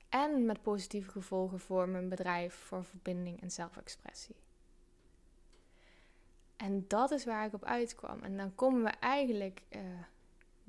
en 0.08 0.44
met 0.46 0.62
positieve 0.62 1.10
gevolgen 1.10 1.60
voor 1.60 1.88
mijn 1.88 2.08
bedrijf 2.08 2.54
voor 2.54 2.84
verbinding 2.84 3.40
en 3.40 3.50
zelfexpressie. 3.50 4.36
En 6.56 6.84
dat 6.88 7.10
is 7.10 7.24
waar 7.24 7.46
ik 7.46 7.52
op 7.52 7.64
uitkwam. 7.64 8.22
En 8.22 8.36
dan 8.36 8.54
komen 8.54 8.82
we 8.82 8.88
eigenlijk 8.88 9.62
uh, 9.70 9.80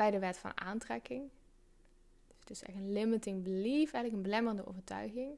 bij 0.01 0.11
de 0.11 0.19
wet 0.19 0.37
van 0.37 0.59
aantrekking. 0.59 1.29
Dus 2.27 2.39
het 2.39 2.49
is 2.49 2.63
echt 2.63 2.77
een 2.77 2.93
limiting 2.93 3.43
belief, 3.43 3.93
eigenlijk 3.93 4.13
een 4.13 4.21
belemmerende 4.21 4.67
overtuiging. 4.67 5.37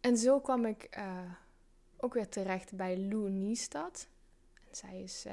En 0.00 0.16
zo 0.16 0.40
kwam 0.40 0.64
ik 0.64 0.96
uh, 0.98 1.32
ook 1.96 2.14
weer 2.14 2.28
terecht 2.28 2.76
bij 2.76 2.98
Lou 2.98 3.30
Niestad. 3.30 4.08
En 4.68 4.76
zij 4.76 5.02
is 5.02 5.26
uh, 5.26 5.32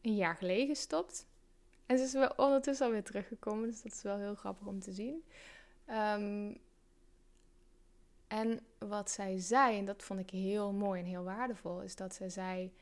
een 0.00 0.16
jaar 0.16 0.36
geleden 0.36 0.66
gestopt. 0.66 1.26
En 1.86 1.98
ze 1.98 2.04
is 2.04 2.12
wel 2.12 2.32
ondertussen 2.36 2.86
alweer 2.86 3.04
teruggekomen, 3.04 3.68
dus 3.68 3.82
dat 3.82 3.92
is 3.92 4.02
wel 4.02 4.18
heel 4.18 4.34
grappig 4.34 4.66
om 4.66 4.80
te 4.80 4.92
zien. 4.92 5.24
Um, 5.88 6.58
en 8.28 8.60
wat 8.78 9.10
zij 9.10 9.38
zei, 9.38 9.78
en 9.78 9.84
dat 9.84 10.02
vond 10.02 10.20
ik 10.20 10.30
heel 10.30 10.72
mooi 10.72 11.00
en 11.00 11.06
heel 11.06 11.24
waardevol, 11.24 11.80
is 11.80 11.96
dat 11.96 12.14
zij 12.14 12.28
zei: 12.28 12.72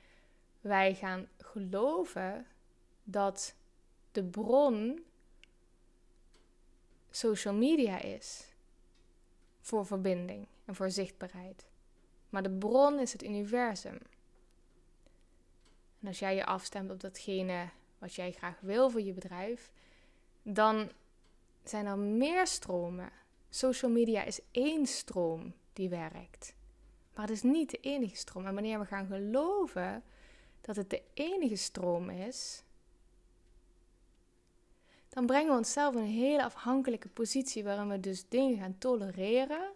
Wij 0.60 0.94
gaan 0.94 1.28
geloven 1.38 2.46
dat 3.10 3.54
de 4.12 4.24
bron 4.24 5.04
social 7.10 7.54
media 7.54 8.00
is 8.00 8.54
voor 9.60 9.86
verbinding 9.86 10.46
en 10.64 10.74
voor 10.74 10.90
zichtbaarheid. 10.90 11.66
Maar 12.28 12.42
de 12.42 12.50
bron 12.50 12.98
is 12.98 13.12
het 13.12 13.22
universum. 13.22 13.98
En 16.00 16.06
als 16.06 16.18
jij 16.18 16.34
je 16.34 16.44
afstemt 16.44 16.90
op 16.90 17.00
datgene 17.00 17.68
wat 17.98 18.14
jij 18.14 18.32
graag 18.32 18.60
wil 18.60 18.90
voor 18.90 19.00
je 19.00 19.12
bedrijf, 19.12 19.72
dan 20.42 20.90
zijn 21.64 21.86
er 21.86 21.98
meer 21.98 22.46
stromen. 22.46 23.10
Social 23.50 23.90
media 23.90 24.22
is 24.22 24.40
één 24.50 24.86
stroom 24.86 25.54
die 25.72 25.88
werkt. 25.88 26.54
Maar 27.14 27.26
het 27.26 27.36
is 27.36 27.42
niet 27.42 27.70
de 27.70 27.80
enige 27.80 28.16
stroom. 28.16 28.46
En 28.46 28.54
wanneer 28.54 28.78
we 28.78 28.86
gaan 28.86 29.06
geloven 29.06 30.02
dat 30.60 30.76
het 30.76 30.90
de 30.90 31.02
enige 31.14 31.56
stroom 31.56 32.10
is, 32.10 32.62
dan 35.08 35.26
brengen 35.26 35.50
we 35.50 35.58
onszelf 35.58 35.94
in 35.94 36.00
een 36.00 36.06
hele 36.06 36.44
afhankelijke 36.44 37.08
positie 37.08 37.64
waarin 37.64 37.88
we 37.88 38.00
dus 38.00 38.28
dingen 38.28 38.58
gaan 38.58 38.78
tolereren 38.78 39.70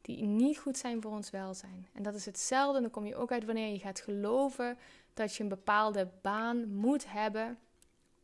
die 0.00 0.24
niet 0.24 0.58
goed 0.58 0.76
zijn 0.76 1.02
voor 1.02 1.10
ons 1.10 1.30
welzijn. 1.30 1.88
En 1.92 2.02
dat 2.02 2.14
is 2.14 2.24
hetzelfde, 2.24 2.80
dan 2.80 2.90
kom 2.90 3.06
je 3.06 3.16
ook 3.16 3.32
uit 3.32 3.44
wanneer 3.44 3.72
je 3.72 3.78
gaat 3.78 4.00
geloven 4.00 4.78
dat 5.14 5.34
je 5.34 5.42
een 5.42 5.48
bepaalde 5.48 6.08
baan 6.22 6.74
moet 6.74 7.10
hebben 7.10 7.58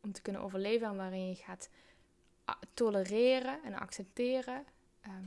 om 0.01 0.11
te 0.11 0.21
kunnen 0.21 0.41
overleven 0.41 0.87
en 0.87 0.95
waarin 0.95 1.27
je 1.27 1.35
gaat 1.35 1.69
tolereren 2.73 3.63
en 3.63 3.73
accepteren 3.73 4.65
ehm, 5.01 5.25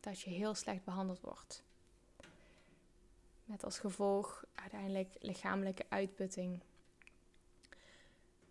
dat 0.00 0.20
je 0.20 0.30
heel 0.30 0.54
slecht 0.54 0.84
behandeld 0.84 1.20
wordt. 1.20 1.62
Met 3.44 3.64
als 3.64 3.78
gevolg 3.78 4.44
uiteindelijk 4.54 5.16
lichamelijke 5.18 5.84
uitputting. 5.88 6.60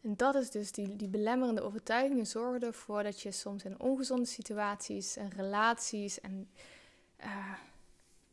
En 0.08 0.16
dat 0.16 0.36
is 0.36 0.50
dus 0.50 0.72
die, 0.72 0.96
die 0.96 1.08
belemmerende 1.08 1.62
overtuigingen 1.62 2.28
zorgen 2.28 2.62
ervoor 2.62 3.04
dat 3.04 3.22
je 3.22 3.32
soms 3.32 3.64
in 3.64 3.80
ongezonde 3.80 4.26
situaties 4.26 5.16
en 5.16 5.30
relaties 5.30 6.20
en 6.20 6.50
uh, 7.20 7.54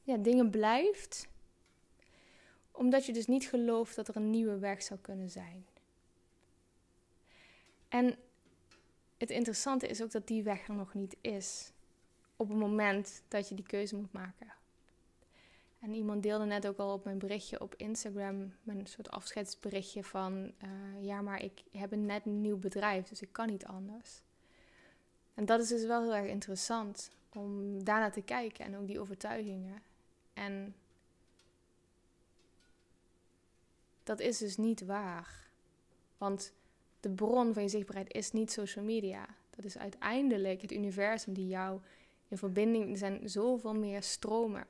ja, 0.02 0.16
dingen 0.16 0.50
blijft. 0.50 1.28
Omdat 2.70 3.06
je 3.06 3.12
dus 3.12 3.26
niet 3.26 3.44
gelooft 3.44 3.96
dat 3.96 4.08
er 4.08 4.16
een 4.16 4.30
nieuwe 4.30 4.58
weg 4.58 4.82
zou 4.82 5.00
kunnen 5.00 5.30
zijn. 5.30 5.66
En 7.88 8.16
het 9.18 9.30
interessante 9.30 9.88
is 9.88 10.02
ook 10.02 10.10
dat 10.10 10.26
die 10.26 10.42
weg 10.42 10.68
er 10.68 10.74
nog 10.74 10.94
niet 10.94 11.16
is. 11.20 11.72
Op 12.36 12.48
het 12.48 12.58
moment 12.58 13.22
dat 13.28 13.48
je 13.48 13.54
die 13.54 13.66
keuze 13.66 13.96
moet 13.96 14.12
maken. 14.12 14.52
En 15.84 15.94
iemand 15.94 16.22
deelde 16.22 16.44
net 16.44 16.66
ook 16.66 16.78
al 16.78 16.92
op 16.92 17.04
mijn 17.04 17.18
berichtje 17.18 17.60
op 17.60 17.74
Instagram, 17.76 18.54
mijn 18.62 18.86
soort 18.86 19.10
afscheidsberichtje 19.10 20.04
van, 20.04 20.52
uh, 20.64 21.04
ja, 21.04 21.20
maar 21.20 21.42
ik 21.42 21.62
heb 21.70 21.92
een 21.92 22.06
net 22.06 22.26
een 22.26 22.40
nieuw 22.40 22.58
bedrijf, 22.58 23.08
dus 23.08 23.22
ik 23.22 23.32
kan 23.32 23.46
niet 23.46 23.64
anders. 23.66 24.22
En 25.34 25.44
dat 25.44 25.60
is 25.60 25.68
dus 25.68 25.84
wel 25.84 26.02
heel 26.02 26.14
erg 26.14 26.30
interessant 26.30 27.10
om 27.32 27.84
daarna 27.84 28.10
te 28.10 28.22
kijken 28.22 28.64
en 28.64 28.76
ook 28.76 28.86
die 28.86 29.00
overtuigingen. 29.00 29.82
En 30.32 30.74
dat 34.02 34.20
is 34.20 34.38
dus 34.38 34.56
niet 34.56 34.84
waar. 34.84 35.48
Want 36.18 36.52
de 37.00 37.10
bron 37.10 37.54
van 37.54 37.62
je 37.62 37.68
zichtbaarheid 37.68 38.12
is 38.12 38.32
niet 38.32 38.52
social 38.52 38.84
media. 38.84 39.26
Dat 39.50 39.64
is 39.64 39.78
uiteindelijk 39.78 40.62
het 40.62 40.72
universum 40.72 41.34
die 41.34 41.48
jou 41.48 41.80
in 42.28 42.38
verbinding. 42.38 42.90
Er 42.90 42.98
zijn 42.98 43.28
zoveel 43.28 43.74
meer 43.74 44.02
stromen. 44.02 44.66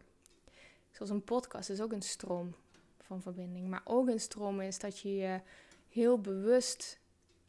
Zoals 0.94 1.10
een 1.10 1.24
podcast 1.24 1.70
is 1.70 1.80
ook 1.80 1.92
een 1.92 2.02
stroom 2.02 2.54
van 3.00 3.22
verbinding. 3.22 3.68
Maar 3.68 3.82
ook 3.84 4.08
een 4.08 4.20
stroom 4.20 4.60
is 4.60 4.78
dat 4.78 4.98
je 4.98 5.16
je 5.16 5.40
heel 5.88 6.20
bewust 6.20 6.98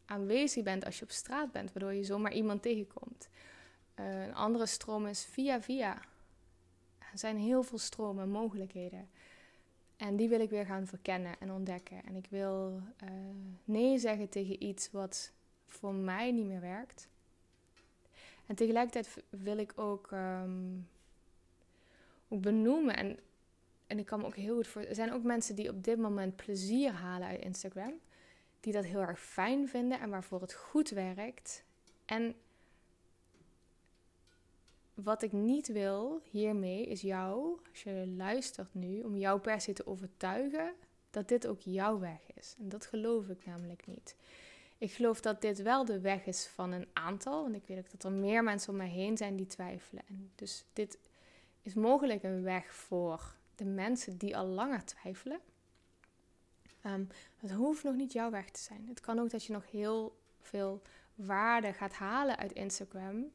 aanwezig 0.05 0.63
bent 0.63 0.85
als 0.85 0.99
je 0.99 1.03
op 1.03 1.11
straat 1.11 1.51
bent, 1.51 1.73
waardoor 1.73 1.93
je 1.93 2.03
zomaar 2.03 2.33
iemand 2.33 2.61
tegenkomt. 2.61 3.29
Uh, 3.99 4.25
een 4.25 4.33
andere 4.33 4.65
stroom 4.65 5.07
is 5.07 5.25
via 5.25 5.61
via. 5.61 6.01
Er 6.99 7.19
zijn 7.19 7.37
heel 7.37 7.63
veel 7.63 7.77
stromen 7.77 8.23
en 8.23 8.29
mogelijkheden. 8.29 9.09
En 9.97 10.15
die 10.15 10.29
wil 10.29 10.39
ik 10.39 10.49
weer 10.49 10.65
gaan 10.65 10.87
verkennen 10.87 11.39
en 11.39 11.51
ontdekken. 11.51 12.03
En 12.03 12.15
ik 12.15 12.27
wil 12.29 12.81
uh, 13.03 13.09
nee 13.63 13.97
zeggen 13.97 14.29
tegen 14.29 14.63
iets 14.63 14.91
wat 14.91 15.31
voor 15.65 15.93
mij 15.93 16.31
niet 16.31 16.45
meer 16.45 16.61
werkt. 16.61 17.07
En 18.45 18.55
tegelijkertijd 18.55 19.23
wil 19.29 19.57
ik 19.57 19.73
ook, 19.75 20.11
um, 20.11 20.87
ook 22.27 22.41
benoemen. 22.41 22.95
En, 22.95 23.19
en 23.87 23.99
ik 23.99 24.05
kan 24.05 24.19
me 24.19 24.25
ook 24.25 24.35
heel 24.35 24.55
goed 24.55 24.67
voor. 24.67 24.81
Er 24.81 24.95
zijn 24.95 25.13
ook 25.13 25.23
mensen 25.23 25.55
die 25.55 25.69
op 25.69 25.83
dit 25.83 25.97
moment 25.97 26.35
plezier 26.35 26.91
halen 26.91 27.27
uit 27.27 27.41
Instagram. 27.41 27.93
Die 28.59 28.73
dat 28.73 28.85
heel 28.85 29.01
erg 29.01 29.19
fijn 29.19 29.67
vinden 29.67 29.99
en 29.99 30.09
waarvoor 30.09 30.41
het 30.41 30.53
goed 30.53 30.89
werkt. 30.89 31.63
En 32.05 32.35
wat 34.93 35.21
ik 35.21 35.31
niet 35.31 35.67
wil 35.67 36.21
hiermee 36.29 36.85
is 36.85 37.01
jou, 37.01 37.59
als 37.69 37.83
je 37.83 38.13
luistert 38.17 38.73
nu, 38.73 39.01
om 39.01 39.17
jou 39.17 39.39
per 39.39 39.61
se 39.61 39.73
te 39.73 39.87
overtuigen 39.87 40.73
dat 41.09 41.27
dit 41.27 41.47
ook 41.47 41.59
jouw 41.59 41.99
weg 41.99 42.19
is. 42.35 42.55
En 42.59 42.69
dat 42.69 42.85
geloof 42.85 43.29
ik 43.29 43.45
namelijk 43.45 43.87
niet. 43.87 44.15
Ik 44.77 44.91
geloof 44.91 45.21
dat 45.21 45.41
dit 45.41 45.61
wel 45.61 45.85
de 45.85 45.99
weg 45.99 46.25
is 46.25 46.47
van 46.47 46.71
een 46.71 46.87
aantal, 46.93 47.41
want 47.41 47.55
ik 47.55 47.67
weet 47.67 47.77
ook 47.77 47.91
dat 47.91 48.03
er 48.03 48.11
meer 48.11 48.43
mensen 48.43 48.69
om 48.69 48.77
mij 48.77 48.89
heen 48.89 49.17
zijn 49.17 49.35
die 49.35 49.47
twijfelen. 49.47 50.03
En 50.07 50.31
dus 50.35 50.65
dit 50.73 50.97
is 51.61 51.73
mogelijk 51.73 52.23
een 52.23 52.43
weg 52.43 52.73
voor 52.73 53.35
de 53.55 53.65
mensen 53.65 54.17
die 54.17 54.37
al 54.37 54.45
langer 54.45 54.85
twijfelen. 54.85 55.39
Um, 56.85 57.07
het 57.37 57.51
hoeft 57.51 57.83
nog 57.83 57.95
niet 57.95 58.11
jouw 58.11 58.31
weg 58.31 58.49
te 58.49 58.61
zijn. 58.61 58.87
Het 58.87 58.99
kan 58.99 59.19
ook 59.19 59.29
dat 59.29 59.45
je 59.45 59.53
nog 59.53 59.71
heel 59.71 60.17
veel 60.41 60.81
waarde 61.15 61.73
gaat 61.73 61.93
halen 61.93 62.37
uit 62.37 62.51
Instagram 62.51 63.31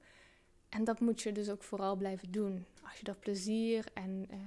en 0.68 0.84
dat 0.84 1.00
moet 1.00 1.22
je 1.22 1.32
dus 1.32 1.50
ook 1.50 1.62
vooral 1.62 1.96
blijven 1.96 2.30
doen. 2.30 2.66
Als 2.82 2.98
je 2.98 3.06
er 3.06 3.16
plezier 3.16 3.84
en 3.94 4.26
uh, 4.30 4.38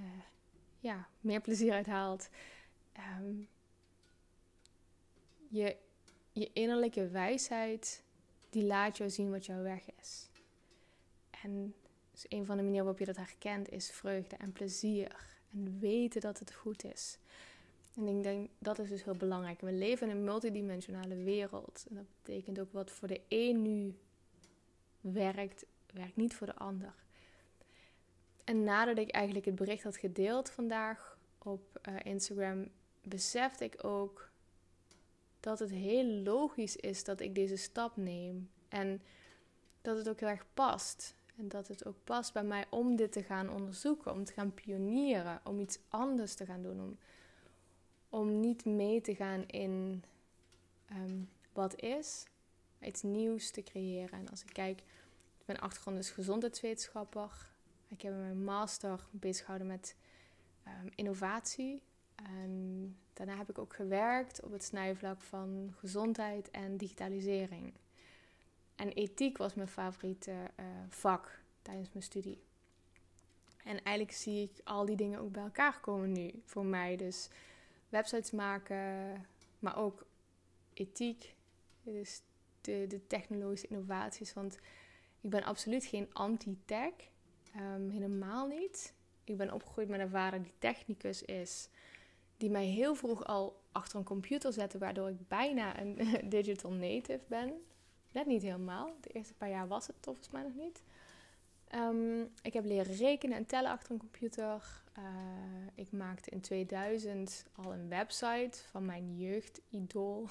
ja, 0.79 1.07
meer 1.19 1.41
plezier 1.41 1.73
uit 1.73 1.85
haalt. 1.85 2.29
Um, 3.19 3.47
je, 5.49 5.77
je 6.31 6.49
innerlijke 6.53 7.07
wijsheid, 7.07 8.03
die 8.49 8.63
laat 8.63 8.97
jou 8.97 9.09
zien 9.09 9.31
wat 9.31 9.45
jouw 9.45 9.61
weg 9.61 9.83
is. 9.99 10.29
En 11.43 11.73
Dus 12.11 12.25
een 12.29 12.45
van 12.45 12.57
de 12.57 12.63
manieren 12.63 12.85
waarop 12.85 13.07
je 13.07 13.13
dat 13.13 13.25
herkent 13.25 13.69
is 13.69 13.91
vreugde 13.91 14.35
en 14.35 14.51
plezier. 14.51 15.41
En 15.53 15.79
weten 15.79 16.21
dat 16.21 16.39
het 16.39 16.53
goed 16.53 16.83
is. 16.83 17.17
En 17.95 18.07
ik 18.07 18.23
denk 18.23 18.49
dat 18.59 18.79
is 18.79 18.89
dus 18.89 19.03
heel 19.03 19.15
belangrijk. 19.15 19.61
We 19.61 19.71
leven 19.71 20.09
in 20.09 20.15
een 20.15 20.23
multidimensionale 20.23 21.15
wereld. 21.15 21.85
En 21.89 21.95
dat 21.95 22.05
betekent 22.23 22.59
ook 22.59 22.71
wat 22.71 22.91
voor 22.91 23.07
de 23.07 23.21
een 23.27 23.61
nu 23.61 23.95
werkt, 25.01 25.65
werkt 25.93 26.15
niet 26.15 26.35
voor 26.35 26.47
de 26.47 26.55
ander. 26.55 26.93
En 28.43 28.63
nadat 28.63 28.97
ik 28.97 29.09
eigenlijk 29.09 29.45
het 29.45 29.55
bericht 29.55 29.83
had 29.83 29.97
gedeeld 29.97 30.49
vandaag 30.49 31.17
op 31.37 31.79
uh, 31.89 31.95
Instagram, 32.03 32.67
besefte 33.01 33.63
ik 33.63 33.83
ook 33.83 34.31
dat 35.39 35.59
het 35.59 35.69
heel 35.69 36.05
logisch 36.05 36.75
is 36.75 37.03
dat 37.03 37.19
ik 37.19 37.35
deze 37.35 37.55
stap 37.55 37.97
neem. 37.97 38.49
En 38.67 39.01
dat 39.81 39.97
het 39.97 40.09
ook 40.09 40.19
heel 40.19 40.29
erg 40.29 40.45
past. 40.53 41.15
En 41.37 41.47
dat 41.47 41.67
het 41.67 41.85
ook 41.85 41.97
past 42.03 42.33
bij 42.33 42.43
mij 42.43 42.65
om 42.69 42.95
dit 42.95 43.11
te 43.11 43.23
gaan 43.23 43.49
onderzoeken, 43.49 44.11
om 44.11 44.23
te 44.23 44.33
gaan 44.33 44.53
pionieren, 44.53 45.41
om 45.43 45.59
iets 45.59 45.79
anders 45.89 46.33
te 46.33 46.45
gaan 46.45 46.61
doen. 46.61 46.81
Om, 46.81 46.97
om 48.09 48.39
niet 48.39 48.65
mee 48.65 49.01
te 49.01 49.15
gaan 49.15 49.45
in 49.47 50.03
ehm, 50.85 51.21
wat 51.53 51.81
is, 51.81 52.25
iets 52.81 53.01
nieuws 53.01 53.51
te 53.51 53.63
creëren. 53.63 54.19
En 54.19 54.29
als 54.29 54.43
ik 54.43 54.53
kijk, 54.53 54.83
mijn 55.45 55.59
achtergrond 55.59 55.97
is 55.97 56.09
gezondheidswetenschapper. 56.09 57.51
Ik 57.87 58.01
heb 58.01 58.13
mijn 58.13 58.43
master 58.43 59.05
bezig 59.11 59.45
gehouden 59.45 59.67
met 59.67 59.95
um, 60.67 60.89
innovatie. 60.95 61.81
Daarna 63.13 63.37
heb 63.37 63.49
ik 63.49 63.57
ook 63.57 63.73
gewerkt 63.73 64.41
op 64.41 64.51
het 64.51 64.63
snijvlak 64.63 65.21
van 65.21 65.73
gezondheid 65.77 66.51
en 66.51 66.77
digitalisering. 66.77 67.73
En 68.75 68.89
ethiek 68.89 69.37
was 69.37 69.53
mijn 69.53 69.67
favoriete 69.67 70.31
uh, 70.31 70.65
vak 70.89 71.41
tijdens 71.61 71.89
mijn 71.91 72.03
studie. 72.03 72.43
En 73.63 73.83
eigenlijk 73.83 74.17
zie 74.17 74.43
ik 74.43 74.61
al 74.63 74.85
die 74.85 74.95
dingen 74.95 75.19
ook 75.19 75.31
bij 75.31 75.43
elkaar 75.43 75.79
komen 75.79 76.11
nu 76.11 76.41
voor 76.45 76.65
mij. 76.65 76.95
Dus 76.95 77.29
websites 77.89 78.31
maken, 78.31 79.25
maar 79.59 79.77
ook 79.77 80.05
ethiek. 80.73 81.35
Dus 81.83 82.21
de, 82.61 82.85
de 82.87 83.07
technologische 83.07 83.67
innovaties. 83.67 84.33
Want 84.33 84.59
ik 85.21 85.29
ben 85.29 85.43
absoluut 85.43 85.85
geen 85.85 86.13
anti-tech. 86.13 86.93
Um, 87.55 87.89
helemaal 87.89 88.47
niet. 88.47 88.93
Ik 89.23 89.37
ben 89.37 89.53
opgegroeid 89.53 89.89
met 89.89 89.99
een 89.99 90.09
vader 90.09 90.43
die 90.43 90.53
technicus 90.59 91.23
is. 91.23 91.69
Die 92.37 92.49
mij 92.49 92.65
heel 92.65 92.95
vroeg 92.95 93.25
al 93.25 93.61
achter 93.71 93.97
een 93.99 94.05
computer 94.05 94.53
zette, 94.53 94.77
waardoor 94.77 95.09
ik 95.09 95.27
bijna 95.27 95.79
een 95.79 95.97
digital 96.29 96.71
native 96.71 97.23
ben. 97.27 97.61
Net 98.13 98.25
niet 98.25 98.41
helemaal. 98.41 98.95
De 99.01 99.09
eerste 99.09 99.33
paar 99.33 99.49
jaar 99.49 99.67
was 99.67 99.87
het 99.87 99.95
volgens 100.01 100.29
mij 100.29 100.43
nog 100.43 100.55
niet. 100.55 100.83
Um, 101.75 102.31
ik 102.41 102.53
heb 102.53 102.65
leren 102.65 102.95
rekenen 102.95 103.37
en 103.37 103.45
tellen 103.45 103.71
achter 103.71 103.91
een 103.91 103.97
computer. 103.97 104.83
Uh, 104.97 105.03
ik 105.75 105.91
maakte 105.91 106.29
in 106.29 106.41
2000 106.41 107.45
al 107.55 107.73
een 107.73 107.89
website 107.89 108.59
van 108.69 108.85
mijn 108.85 109.17
jeugdidool. 109.17 110.27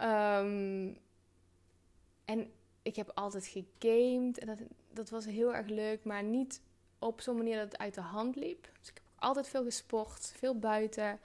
um, 0.00 0.98
en 2.34 2.52
ik 2.82 2.96
heb 2.96 3.10
altijd 3.14 3.46
gegamed. 3.46 4.38
En 4.38 4.46
dat, 4.46 4.58
dat 4.92 5.10
was 5.10 5.24
heel 5.24 5.54
erg 5.54 5.66
leuk, 5.66 6.04
maar 6.04 6.22
niet 6.22 6.60
op 6.98 7.20
zo'n 7.20 7.36
manier 7.36 7.56
dat 7.56 7.72
het 7.72 7.80
uit 7.80 7.94
de 7.94 8.00
hand 8.00 8.36
liep. 8.36 8.70
Dus 8.80 8.88
ik 8.88 8.94
heb 8.94 9.04
altijd 9.16 9.48
veel 9.48 9.64
gesport, 9.64 10.32
veel 10.36 10.58
buiten. 10.58 11.20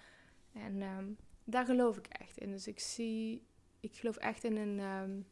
En 0.53 0.81
um, 0.81 1.17
daar 1.43 1.65
geloof 1.65 1.97
ik 1.97 2.08
echt 2.08 2.38
in. 2.38 2.51
Dus 2.51 2.67
ik 2.67 2.80
zie, 2.80 3.43
ik 3.79 3.95
geloof 3.95 4.17
echt 4.17 4.43
in 4.43 4.57
een, 4.57 4.79
um, 4.79 5.27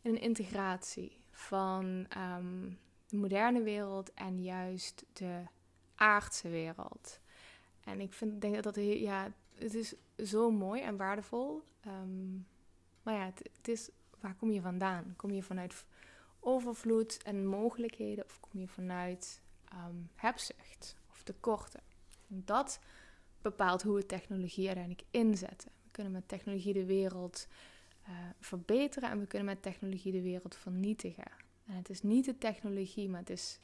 in 0.00 0.10
een 0.10 0.20
integratie 0.20 1.18
van 1.30 2.06
um, 2.16 2.78
de 3.06 3.16
moderne 3.16 3.62
wereld 3.62 4.14
en 4.14 4.42
juist 4.42 5.04
de 5.12 5.42
aardse 5.94 6.48
wereld. 6.48 7.20
En 7.80 8.00
ik 8.00 8.12
vind, 8.12 8.40
denk 8.40 8.54
dat 8.54 8.74
dat, 8.74 8.84
ja, 8.84 9.32
het 9.54 9.74
is 9.74 9.94
zo 10.18 10.50
mooi 10.50 10.82
en 10.82 10.96
waardevol. 10.96 11.62
maar 13.02 13.14
ja, 13.14 13.32
het, 13.56 13.68
is, 13.68 13.90
waar 14.20 14.34
kom 14.34 14.50
je 14.50 14.60
vandaan? 14.60 15.14
Kom 15.16 15.30
je 15.30 15.42
vanuit 15.42 15.84
overvloed 16.40 17.22
en 17.22 17.46
mogelijkheden 17.46 18.24
of 18.24 18.40
kom 18.40 18.60
je 18.60 18.68
vanuit 18.68 19.40
hebzucht 20.14 20.96
of 21.10 21.22
tekorten? 21.22 21.82
Dat 22.26 22.80
bepaalt 23.42 23.82
hoe 23.82 23.94
we 23.94 24.06
technologie 24.06 24.66
uiteindelijk 24.66 25.06
inzetten. 25.10 25.70
We 25.82 25.90
kunnen 25.90 26.12
met 26.12 26.28
technologie 26.28 26.72
de 26.72 26.84
wereld 26.84 27.46
uh, 28.10 28.16
verbeteren 28.40 29.10
en 29.10 29.18
we 29.18 29.26
kunnen 29.26 29.48
met 29.48 29.62
technologie 29.62 30.12
de 30.12 30.22
wereld 30.22 30.56
vernietigen. 30.56 31.30
En 31.66 31.74
het 31.74 31.90
is 31.90 32.02
niet 32.02 32.24
de 32.24 32.38
technologie, 32.38 33.08
maar 33.08 33.20
het 33.20 33.30
is 33.30 33.58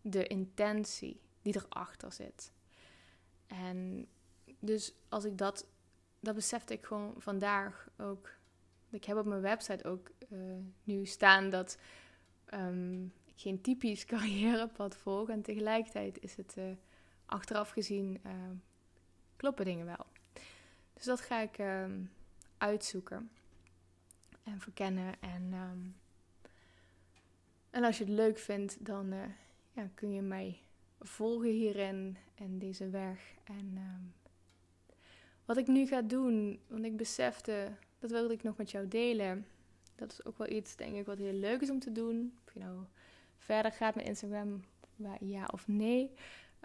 de 0.00 0.26
intentie 0.26 1.20
die 1.42 1.56
erachter 1.56 2.12
zit. 2.12 2.52
En 3.46 4.06
dus 4.58 4.94
als 5.08 5.24
ik 5.24 5.38
dat, 5.38 5.66
dat 6.20 6.34
besefte 6.34 6.72
ik 6.72 6.84
gewoon 6.84 7.14
vandaag 7.18 7.88
ook. 7.98 8.38
Ik 8.90 9.04
heb 9.04 9.16
op 9.16 9.26
mijn 9.26 9.40
website 9.40 9.84
ook 9.84 10.10
uh, 10.28 10.38
nu 10.84 11.06
staan 11.06 11.50
dat 11.50 11.78
ik 12.46 13.40
geen 13.42 13.60
typisch 13.60 14.04
carrièrepad 14.12 14.96
volg. 14.96 15.28
En 15.28 15.42
tegelijkertijd 15.42 16.20
is 16.20 16.36
het 16.36 16.54
uh, 16.58 16.64
achteraf 17.26 17.70
gezien 17.70 18.20
kloppen 19.36 19.64
dingen 19.64 19.86
wel. 19.86 20.06
Dus 20.94 21.04
dat 21.04 21.20
ga 21.20 21.40
ik 21.40 21.58
uh, 21.58 21.84
uitzoeken 22.58 23.30
en 24.50 24.60
verkennen. 24.60 25.14
En, 25.20 25.52
um, 25.52 25.96
en 27.70 27.84
als 27.84 27.98
je 27.98 28.04
het 28.04 28.12
leuk 28.12 28.38
vindt, 28.38 28.84
dan 28.84 29.12
uh, 29.12 29.24
ja, 29.72 29.88
kun 29.94 30.12
je 30.12 30.22
mij 30.22 30.62
volgen 31.00 31.50
hierin 31.50 32.16
en 32.34 32.58
deze 32.58 32.90
weg. 32.90 33.34
En 33.44 33.76
um, 33.76 34.12
wat 35.44 35.56
ik 35.56 35.66
nu 35.66 35.86
ga 35.86 36.02
doen, 36.02 36.60
want 36.66 36.84
ik 36.84 36.96
besefte, 36.96 37.72
dat 37.98 38.10
wilde 38.10 38.34
ik 38.34 38.42
nog 38.42 38.56
met 38.56 38.70
jou 38.70 38.88
delen. 38.88 39.46
Dat 39.94 40.12
is 40.12 40.24
ook 40.24 40.38
wel 40.38 40.48
iets, 40.48 40.76
denk 40.76 40.94
ik, 40.94 41.06
wat 41.06 41.18
heel 41.18 41.32
leuk 41.32 41.60
is 41.60 41.70
om 41.70 41.78
te 41.78 41.92
doen. 41.92 42.38
Of 42.46 42.54
je 42.54 42.60
nou 42.60 42.78
verder 43.36 43.72
gaat 43.72 43.94
met 43.94 44.06
Instagram, 44.06 44.64
ja 45.20 45.48
of 45.52 45.68
nee. 45.68 46.10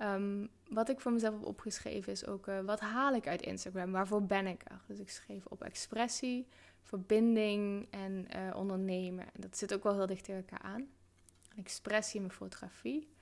Um, 0.02 0.50
wat 0.68 0.90
ik 0.90 1.00
voor 1.00 1.12
mezelf 1.12 1.34
heb 1.34 1.46
opgeschreven 1.46 2.12
is 2.12 2.26
ook, 2.26 2.48
uh, 2.48 2.60
wat 2.60 2.80
haal 2.80 3.14
ik 3.14 3.28
uit 3.28 3.42
Instagram? 3.42 3.92
Waarvoor 3.92 4.24
ben 4.24 4.48
ik? 4.48 4.64
Dus 4.88 5.00
ik 5.00 5.10
schreef 5.10 5.46
op 5.46 5.64
expressie, 5.64 6.48
verbinding 6.86 7.88
en 7.90 8.28
uh, 8.36 8.56
ondernemen. 8.56 9.26
En 9.34 9.42
dat 9.42 9.58
zit 9.58 9.74
ook 9.74 9.84
wel 9.84 9.94
heel 9.94 10.06
dicht 10.06 10.24
tegen 10.24 10.46
elkaar 10.50 10.72
aan. 10.72 10.88
Expressie 11.58 12.22
en 12.22 12.32
fotografie. 12.32 13.14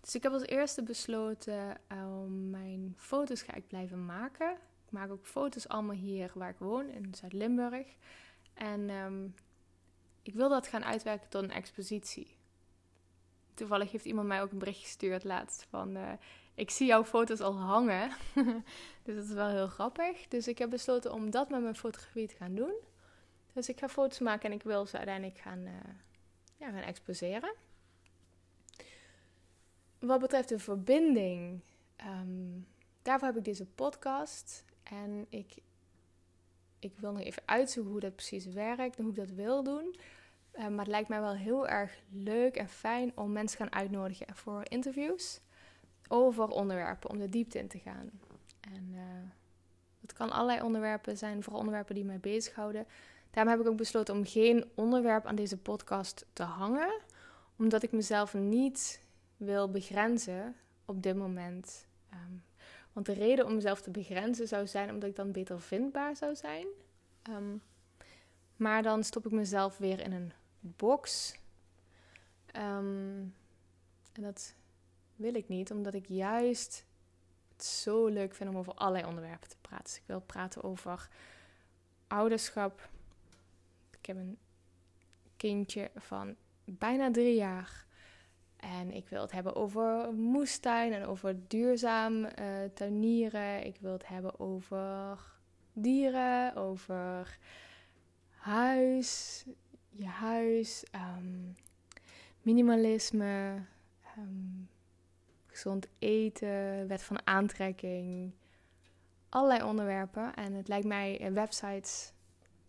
Dus 0.00 0.14
ik 0.14 0.22
heb 0.22 0.32
als 0.32 0.46
eerste 0.46 0.82
besloten 0.82 1.76
om 1.90 2.50
mijn 2.50 2.94
foto's 2.96 3.42
ga 3.42 3.54
ik 3.54 3.66
blijven 3.66 4.04
maken. 4.04 4.50
Ik 4.86 4.92
maak 4.92 5.10
ook 5.10 5.26
foto's 5.26 5.68
allemaal 5.68 5.96
hier 5.96 6.30
waar 6.34 6.50
ik 6.50 6.58
woon, 6.58 6.88
in 6.88 7.14
Zuid-Limburg. 7.14 7.86
En 8.54 8.90
um, 8.90 9.34
ik 10.22 10.34
wil 10.34 10.48
dat 10.48 10.66
gaan 10.66 10.84
uitwerken 10.84 11.28
tot 11.28 11.42
een 11.42 11.50
expositie. 11.50 12.36
Toevallig 13.54 13.92
heeft 13.92 14.04
iemand 14.04 14.28
mij 14.28 14.42
ook 14.42 14.52
een 14.52 14.58
bericht 14.58 14.80
gestuurd 14.80 15.24
laatst 15.24 15.66
van... 15.70 15.96
Uh, 15.96 16.12
ik 16.54 16.70
zie 16.70 16.86
jouw 16.86 17.04
foto's 17.04 17.40
al 17.40 17.58
hangen. 17.58 18.10
dus 19.04 19.14
dat 19.14 19.24
is 19.24 19.32
wel 19.32 19.48
heel 19.48 19.68
grappig. 19.68 20.28
Dus 20.28 20.48
ik 20.48 20.58
heb 20.58 20.70
besloten 20.70 21.12
om 21.12 21.30
dat 21.30 21.48
met 21.48 21.62
mijn 21.62 21.76
fotografie 21.76 22.28
te 22.28 22.36
gaan 22.36 22.54
doen. 22.54 22.74
Dus 23.56 23.68
ik 23.68 23.78
ga 23.78 23.88
foto's 23.88 24.18
maken 24.18 24.50
en 24.50 24.56
ik 24.56 24.62
wil 24.62 24.86
ze 24.86 24.96
uiteindelijk 24.96 25.38
gaan, 25.38 25.58
uh, 25.58 25.72
ja, 26.56 26.70
gaan 26.70 26.82
exposeren. 26.82 27.54
Wat 29.98 30.20
betreft 30.20 30.48
de 30.48 30.58
verbinding, 30.58 31.60
um, 32.06 32.66
daarvoor 33.02 33.28
heb 33.28 33.36
ik 33.36 33.44
deze 33.44 33.66
podcast. 33.66 34.64
En 34.82 35.26
ik, 35.28 35.54
ik 36.78 36.92
wil 36.98 37.12
nog 37.12 37.22
even 37.22 37.42
uitzoeken 37.46 37.92
hoe 37.92 38.00
dat 38.00 38.14
precies 38.14 38.46
werkt 38.46 38.96
en 38.96 39.02
hoe 39.04 39.12
ik 39.12 39.18
dat 39.18 39.30
wil 39.30 39.62
doen. 39.62 39.96
Uh, 40.54 40.68
maar 40.68 40.78
het 40.78 40.86
lijkt 40.86 41.08
mij 41.08 41.20
wel 41.20 41.34
heel 41.34 41.68
erg 41.68 42.02
leuk 42.10 42.56
en 42.56 42.68
fijn 42.68 43.12
om 43.14 43.32
mensen 43.32 43.58
gaan 43.58 43.72
uitnodigen 43.72 44.36
voor 44.36 44.62
interviews 44.68 45.40
over 46.08 46.48
onderwerpen, 46.48 47.10
om 47.10 47.18
de 47.18 47.28
diepte 47.28 47.58
in 47.58 47.68
te 47.68 47.78
gaan. 47.78 48.10
En 48.60 48.92
uh, 48.92 49.00
het 50.00 50.12
kan 50.12 50.30
allerlei 50.30 50.62
onderwerpen 50.62 51.16
zijn, 51.16 51.42
vooral 51.42 51.60
onderwerpen 51.60 51.94
die 51.94 52.04
mij 52.04 52.20
bezighouden. 52.20 52.86
Daarom 53.36 53.54
heb 53.54 53.62
ik 53.62 53.72
ook 53.72 53.76
besloten 53.78 54.14
om 54.14 54.26
geen 54.26 54.70
onderwerp 54.74 55.26
aan 55.26 55.34
deze 55.34 55.58
podcast 55.58 56.26
te 56.32 56.42
hangen, 56.42 57.00
omdat 57.56 57.82
ik 57.82 57.92
mezelf 57.92 58.34
niet 58.34 59.00
wil 59.36 59.70
begrenzen 59.70 60.56
op 60.84 61.02
dit 61.02 61.16
moment. 61.16 61.86
Um, 62.12 62.44
want 62.92 63.06
de 63.06 63.12
reden 63.12 63.46
om 63.46 63.54
mezelf 63.54 63.80
te 63.80 63.90
begrenzen 63.90 64.48
zou 64.48 64.66
zijn 64.66 64.90
omdat 64.90 65.08
ik 65.08 65.16
dan 65.16 65.32
beter 65.32 65.60
vindbaar 65.60 66.16
zou 66.16 66.36
zijn. 66.36 66.66
Um, 67.30 67.62
maar 68.56 68.82
dan 68.82 69.04
stop 69.04 69.26
ik 69.26 69.32
mezelf 69.32 69.78
weer 69.78 70.00
in 70.00 70.12
een 70.12 70.32
box. 70.60 71.34
Um, 72.56 73.34
en 74.12 74.22
dat 74.22 74.54
wil 75.16 75.34
ik 75.34 75.48
niet, 75.48 75.70
omdat 75.70 75.94
ik 75.94 76.06
juist 76.08 76.84
het 77.52 77.64
zo 77.64 78.06
leuk 78.06 78.34
vind 78.34 78.50
om 78.50 78.56
over 78.56 78.74
allerlei 78.74 79.06
onderwerpen 79.06 79.48
te 79.48 79.56
praten. 79.60 79.84
Dus 79.84 79.96
ik 79.96 80.06
wil 80.06 80.20
praten 80.20 80.62
over 80.62 81.08
ouderschap. 82.06 82.94
Ik 84.06 84.14
heb 84.14 84.24
een 84.24 84.38
kindje 85.36 85.90
van 85.94 86.34
bijna 86.64 87.10
drie 87.10 87.34
jaar. 87.34 87.86
En 88.56 88.92
ik 88.92 89.08
wil 89.08 89.20
het 89.20 89.32
hebben 89.32 89.56
over 89.56 90.14
moestuin 90.14 90.92
en 90.92 91.04
over 91.04 91.48
duurzaam 91.48 92.24
uh, 92.24 92.30
tuinieren. 92.74 93.64
Ik 93.64 93.76
wil 93.80 93.92
het 93.92 94.08
hebben 94.08 94.40
over 94.40 95.18
dieren, 95.72 96.54
over 96.54 97.38
huis, 98.28 99.44
je 99.90 100.06
huis, 100.06 100.84
um, 100.94 101.54
minimalisme, 102.42 103.64
um, 104.18 104.68
gezond 105.46 105.86
eten, 105.98 106.88
wet 106.88 107.02
van 107.02 107.26
aantrekking. 107.26 108.32
Allerlei 109.28 109.62
onderwerpen. 109.62 110.34
En 110.34 110.52
het 110.52 110.68
lijkt 110.68 110.86
mij 110.86 111.20
uh, 111.20 111.32
websites, 111.32 112.12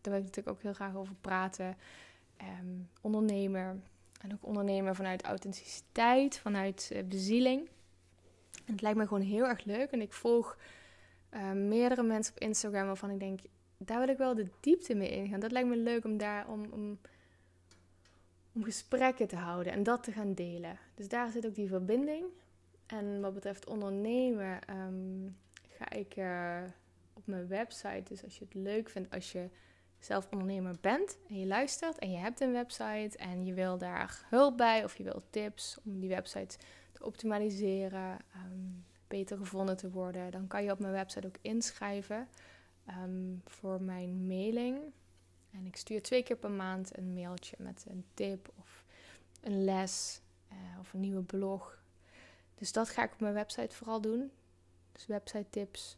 daar 0.09 0.19
wil 0.19 0.27
ik 0.27 0.35
natuurlijk 0.35 0.57
ook 0.57 0.63
heel 0.63 0.73
graag 0.73 0.95
over 0.95 1.15
praten. 1.21 1.77
Um, 2.41 2.89
ondernemer. 3.01 3.75
En 4.21 4.33
ook 4.33 4.45
ondernemen 4.45 4.95
vanuit 4.95 5.23
authenticiteit, 5.23 6.39
vanuit 6.39 6.89
uh, 6.93 7.03
bezieling. 7.03 7.69
En 8.65 8.71
het 8.71 8.81
lijkt 8.81 8.97
me 8.97 9.07
gewoon 9.07 9.23
heel 9.23 9.45
erg 9.45 9.63
leuk. 9.63 9.91
En 9.91 10.01
ik 10.01 10.13
volg 10.13 10.57
uh, 11.33 11.51
meerdere 11.51 12.03
mensen 12.03 12.33
op 12.33 12.39
Instagram 12.39 12.85
waarvan 12.85 13.09
ik 13.09 13.19
denk, 13.19 13.39
daar 13.77 13.99
wil 13.99 14.09
ik 14.09 14.17
wel 14.17 14.35
de 14.35 14.47
diepte 14.59 14.95
mee 14.95 15.09
ingaan. 15.09 15.39
Dat 15.39 15.51
lijkt 15.51 15.69
me 15.69 15.75
leuk 15.75 16.05
om 16.05 16.17
daar 16.17 16.47
om, 16.47 16.65
om, 16.71 16.99
om 18.53 18.63
gesprekken 18.63 19.27
te 19.27 19.35
houden 19.35 19.73
en 19.73 19.83
dat 19.83 20.03
te 20.03 20.11
gaan 20.11 20.33
delen. 20.33 20.77
Dus 20.95 21.07
daar 21.07 21.29
zit 21.29 21.45
ook 21.45 21.55
die 21.55 21.67
verbinding. 21.67 22.25
En 22.85 23.21
wat 23.21 23.33
betreft 23.33 23.67
ondernemen 23.67 24.59
um, 24.69 25.37
ga 25.67 25.89
ik 25.89 26.15
uh, 26.15 26.61
op 27.13 27.27
mijn 27.27 27.47
website. 27.47 28.03
Dus 28.03 28.23
als 28.23 28.37
je 28.37 28.45
het 28.45 28.53
leuk 28.53 28.89
vindt 28.89 29.13
als 29.13 29.31
je 29.31 29.49
zelf 29.99 30.27
ondernemer 30.31 30.75
bent 30.81 31.17
en 31.29 31.39
je 31.39 31.45
luistert 31.45 31.99
en 31.99 32.11
je 32.11 32.17
hebt 32.17 32.41
een 32.41 32.51
website 32.51 33.17
en 33.17 33.45
je 33.45 33.53
wil 33.53 33.77
daar 33.77 34.25
hulp 34.29 34.57
bij 34.57 34.83
of 34.83 34.95
je 34.95 35.03
wil 35.03 35.23
tips 35.29 35.77
om 35.85 35.99
die 35.99 36.09
website 36.09 36.57
te 36.91 37.05
optimaliseren, 37.05 38.17
um, 38.35 38.85
beter 39.07 39.37
gevonden 39.37 39.77
te 39.77 39.89
worden, 39.89 40.31
dan 40.31 40.47
kan 40.47 40.63
je 40.63 40.71
op 40.71 40.79
mijn 40.79 40.93
website 40.93 41.27
ook 41.27 41.37
inschrijven 41.41 42.27
um, 42.89 43.41
voor 43.45 43.81
mijn 43.81 44.27
mailing. 44.27 44.79
En 45.51 45.65
ik 45.65 45.75
stuur 45.75 46.01
twee 46.01 46.23
keer 46.23 46.35
per 46.37 46.51
maand 46.51 46.97
een 46.97 47.13
mailtje 47.13 47.55
met 47.59 47.85
een 47.87 48.05
tip 48.13 48.51
of 48.59 48.85
een 49.41 49.63
les 49.63 50.21
uh, 50.51 50.79
of 50.79 50.93
een 50.93 50.99
nieuwe 50.99 51.23
blog. 51.23 51.79
Dus 52.55 52.71
dat 52.71 52.89
ga 52.89 53.03
ik 53.03 53.13
op 53.13 53.19
mijn 53.19 53.33
website 53.33 53.75
vooral 53.75 54.01
doen. 54.01 54.31
Dus 54.91 55.05
website 55.05 55.49
tips. 55.49 55.97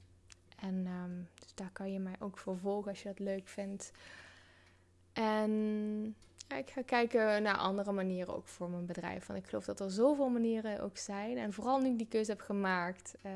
En 0.61 0.87
um, 0.87 1.27
dus 1.39 1.53
daar 1.53 1.71
kan 1.71 1.91
je 1.91 1.99
mij 1.99 2.15
ook 2.19 2.37
voor 2.37 2.57
volgen 2.57 2.89
als 2.89 3.01
je 3.01 3.07
dat 3.07 3.19
leuk 3.19 3.47
vindt. 3.47 3.91
En 5.13 6.15
ik 6.57 6.69
ga 6.69 6.81
kijken 6.81 7.43
naar 7.43 7.57
andere 7.57 7.91
manieren 7.91 8.35
ook 8.35 8.47
voor 8.47 8.69
mijn 8.69 8.85
bedrijf. 8.85 9.25
Want 9.25 9.39
ik 9.39 9.47
geloof 9.47 9.65
dat 9.65 9.79
er 9.79 9.91
zoveel 9.91 10.29
manieren 10.29 10.81
ook 10.81 10.97
zijn. 10.97 11.37
En 11.37 11.53
vooral 11.53 11.79
nu 11.79 11.89
ik 11.89 11.97
die 11.97 12.07
keuze 12.07 12.31
heb 12.31 12.41
gemaakt, 12.41 13.15
uh, 13.25 13.31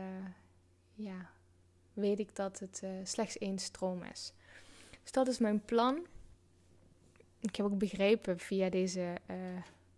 ja, 0.93 1.29
weet 1.93 2.19
ik 2.19 2.35
dat 2.35 2.59
het 2.59 2.81
uh, 2.83 2.89
slechts 3.03 3.37
één 3.37 3.59
stroom 3.59 4.03
is. 4.03 4.33
Dus 5.01 5.11
dat 5.11 5.27
is 5.27 5.37
mijn 5.37 5.65
plan. 5.65 6.05
Ik 7.39 7.55
heb 7.55 7.65
ook 7.65 7.77
begrepen 7.77 8.39
via 8.39 8.69
deze 8.69 9.17
uh, 9.29 9.35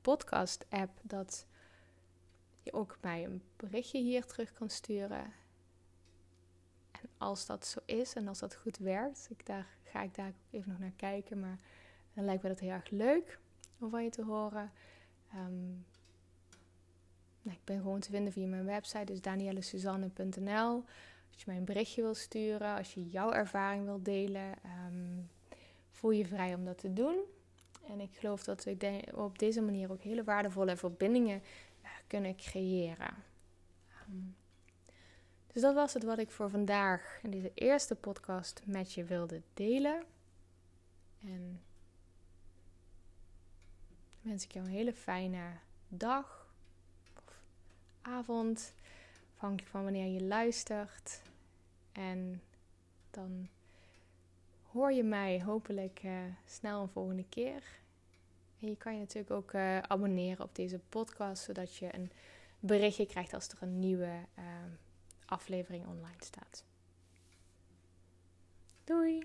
podcast-app 0.01 0.91
dat 1.01 1.45
je 2.63 2.73
ook 2.73 2.97
mij 3.01 3.23
een 3.23 3.41
berichtje 3.55 3.99
hier 3.99 4.25
terug 4.25 4.53
kan 4.53 4.69
sturen. 4.69 5.33
Als 7.25 7.45
dat 7.45 7.65
zo 7.65 7.79
is 7.85 8.13
en 8.13 8.27
als 8.27 8.39
dat 8.39 8.55
goed 8.55 8.77
werkt, 8.77 9.27
ik 9.29 9.45
daar, 9.45 9.67
ga 9.83 10.01
ik 10.01 10.15
daar 10.15 10.33
even 10.51 10.69
nog 10.69 10.79
naar 10.79 10.93
kijken. 10.95 11.39
Maar 11.39 11.59
dan 12.13 12.25
lijkt 12.25 12.43
me 12.43 12.49
dat 12.49 12.59
heel 12.59 12.69
erg 12.69 12.89
leuk 12.89 13.39
om 13.79 13.89
van 13.89 14.03
je 14.03 14.09
te 14.09 14.23
horen. 14.23 14.71
Um, 15.35 15.85
nou, 17.41 17.57
ik 17.57 17.63
ben 17.63 17.77
gewoon 17.77 17.99
te 17.99 18.09
vinden 18.09 18.33
via 18.33 18.47
mijn 18.47 18.65
website, 18.65 19.03
dus 19.03 19.21
daniellesuzanne.nl. 19.21 20.83
Als 21.31 21.37
je 21.37 21.43
mij 21.45 21.57
een 21.57 21.65
berichtje 21.65 22.01
wil 22.01 22.13
sturen, 22.13 22.77
als 22.77 22.93
je 22.93 23.09
jouw 23.09 23.31
ervaring 23.31 23.85
wil 23.85 24.03
delen, 24.03 24.53
um, 24.87 25.29
voel 25.91 26.11
je 26.11 26.25
vrij 26.25 26.53
om 26.53 26.65
dat 26.65 26.77
te 26.77 26.93
doen. 26.93 27.19
En 27.87 27.99
ik 27.99 28.15
geloof 28.15 28.43
dat 28.43 28.63
we 28.63 29.03
op 29.13 29.39
deze 29.39 29.61
manier 29.61 29.91
ook 29.91 30.01
hele 30.01 30.23
waardevolle 30.23 30.75
verbindingen 30.75 31.41
uh, 31.83 31.89
kunnen 32.07 32.35
creëren. 32.35 33.13
Um, 34.09 34.35
dus 35.55 35.63
dat 35.63 35.73
was 35.73 35.93
het 35.93 36.03
wat 36.03 36.17
ik 36.17 36.31
voor 36.31 36.49
vandaag 36.49 37.19
in 37.23 37.31
deze 37.31 37.51
eerste 37.53 37.95
podcast 37.95 38.61
met 38.65 38.93
je 38.93 39.03
wilde 39.03 39.41
delen. 39.53 40.03
En 41.21 41.61
wens 44.21 44.43
ik 44.43 44.51
jou 44.51 44.65
een 44.65 44.71
hele 44.71 44.93
fijne 44.93 45.39
dag 45.87 46.47
of 47.17 47.39
avond, 48.01 48.73
afhankelijk 49.33 49.71
van 49.71 49.83
wanneer 49.83 50.13
je 50.13 50.23
luistert. 50.23 51.21
En 51.91 52.41
dan 53.11 53.47
hoor 54.71 54.91
je 54.91 55.03
mij 55.03 55.43
hopelijk 55.43 56.01
uh, 56.03 56.17
snel 56.45 56.81
een 56.81 56.89
volgende 56.89 57.25
keer. 57.29 57.63
En 58.59 58.67
je 58.67 58.77
kan 58.77 58.93
je 58.93 58.99
natuurlijk 58.99 59.31
ook 59.31 59.53
uh, 59.53 59.79
abonneren 59.79 60.45
op 60.45 60.55
deze 60.55 60.79
podcast, 60.89 61.43
zodat 61.43 61.75
je 61.75 61.95
een 61.95 62.11
berichtje 62.59 63.05
krijgt 63.05 63.33
als 63.33 63.47
er 63.47 63.57
een 63.61 63.79
nieuwe 63.79 64.19
uh, 64.39 64.43
aflevering 65.25 65.87
online 65.87 66.19
staat. 66.23 66.63
Doei! 68.83 69.23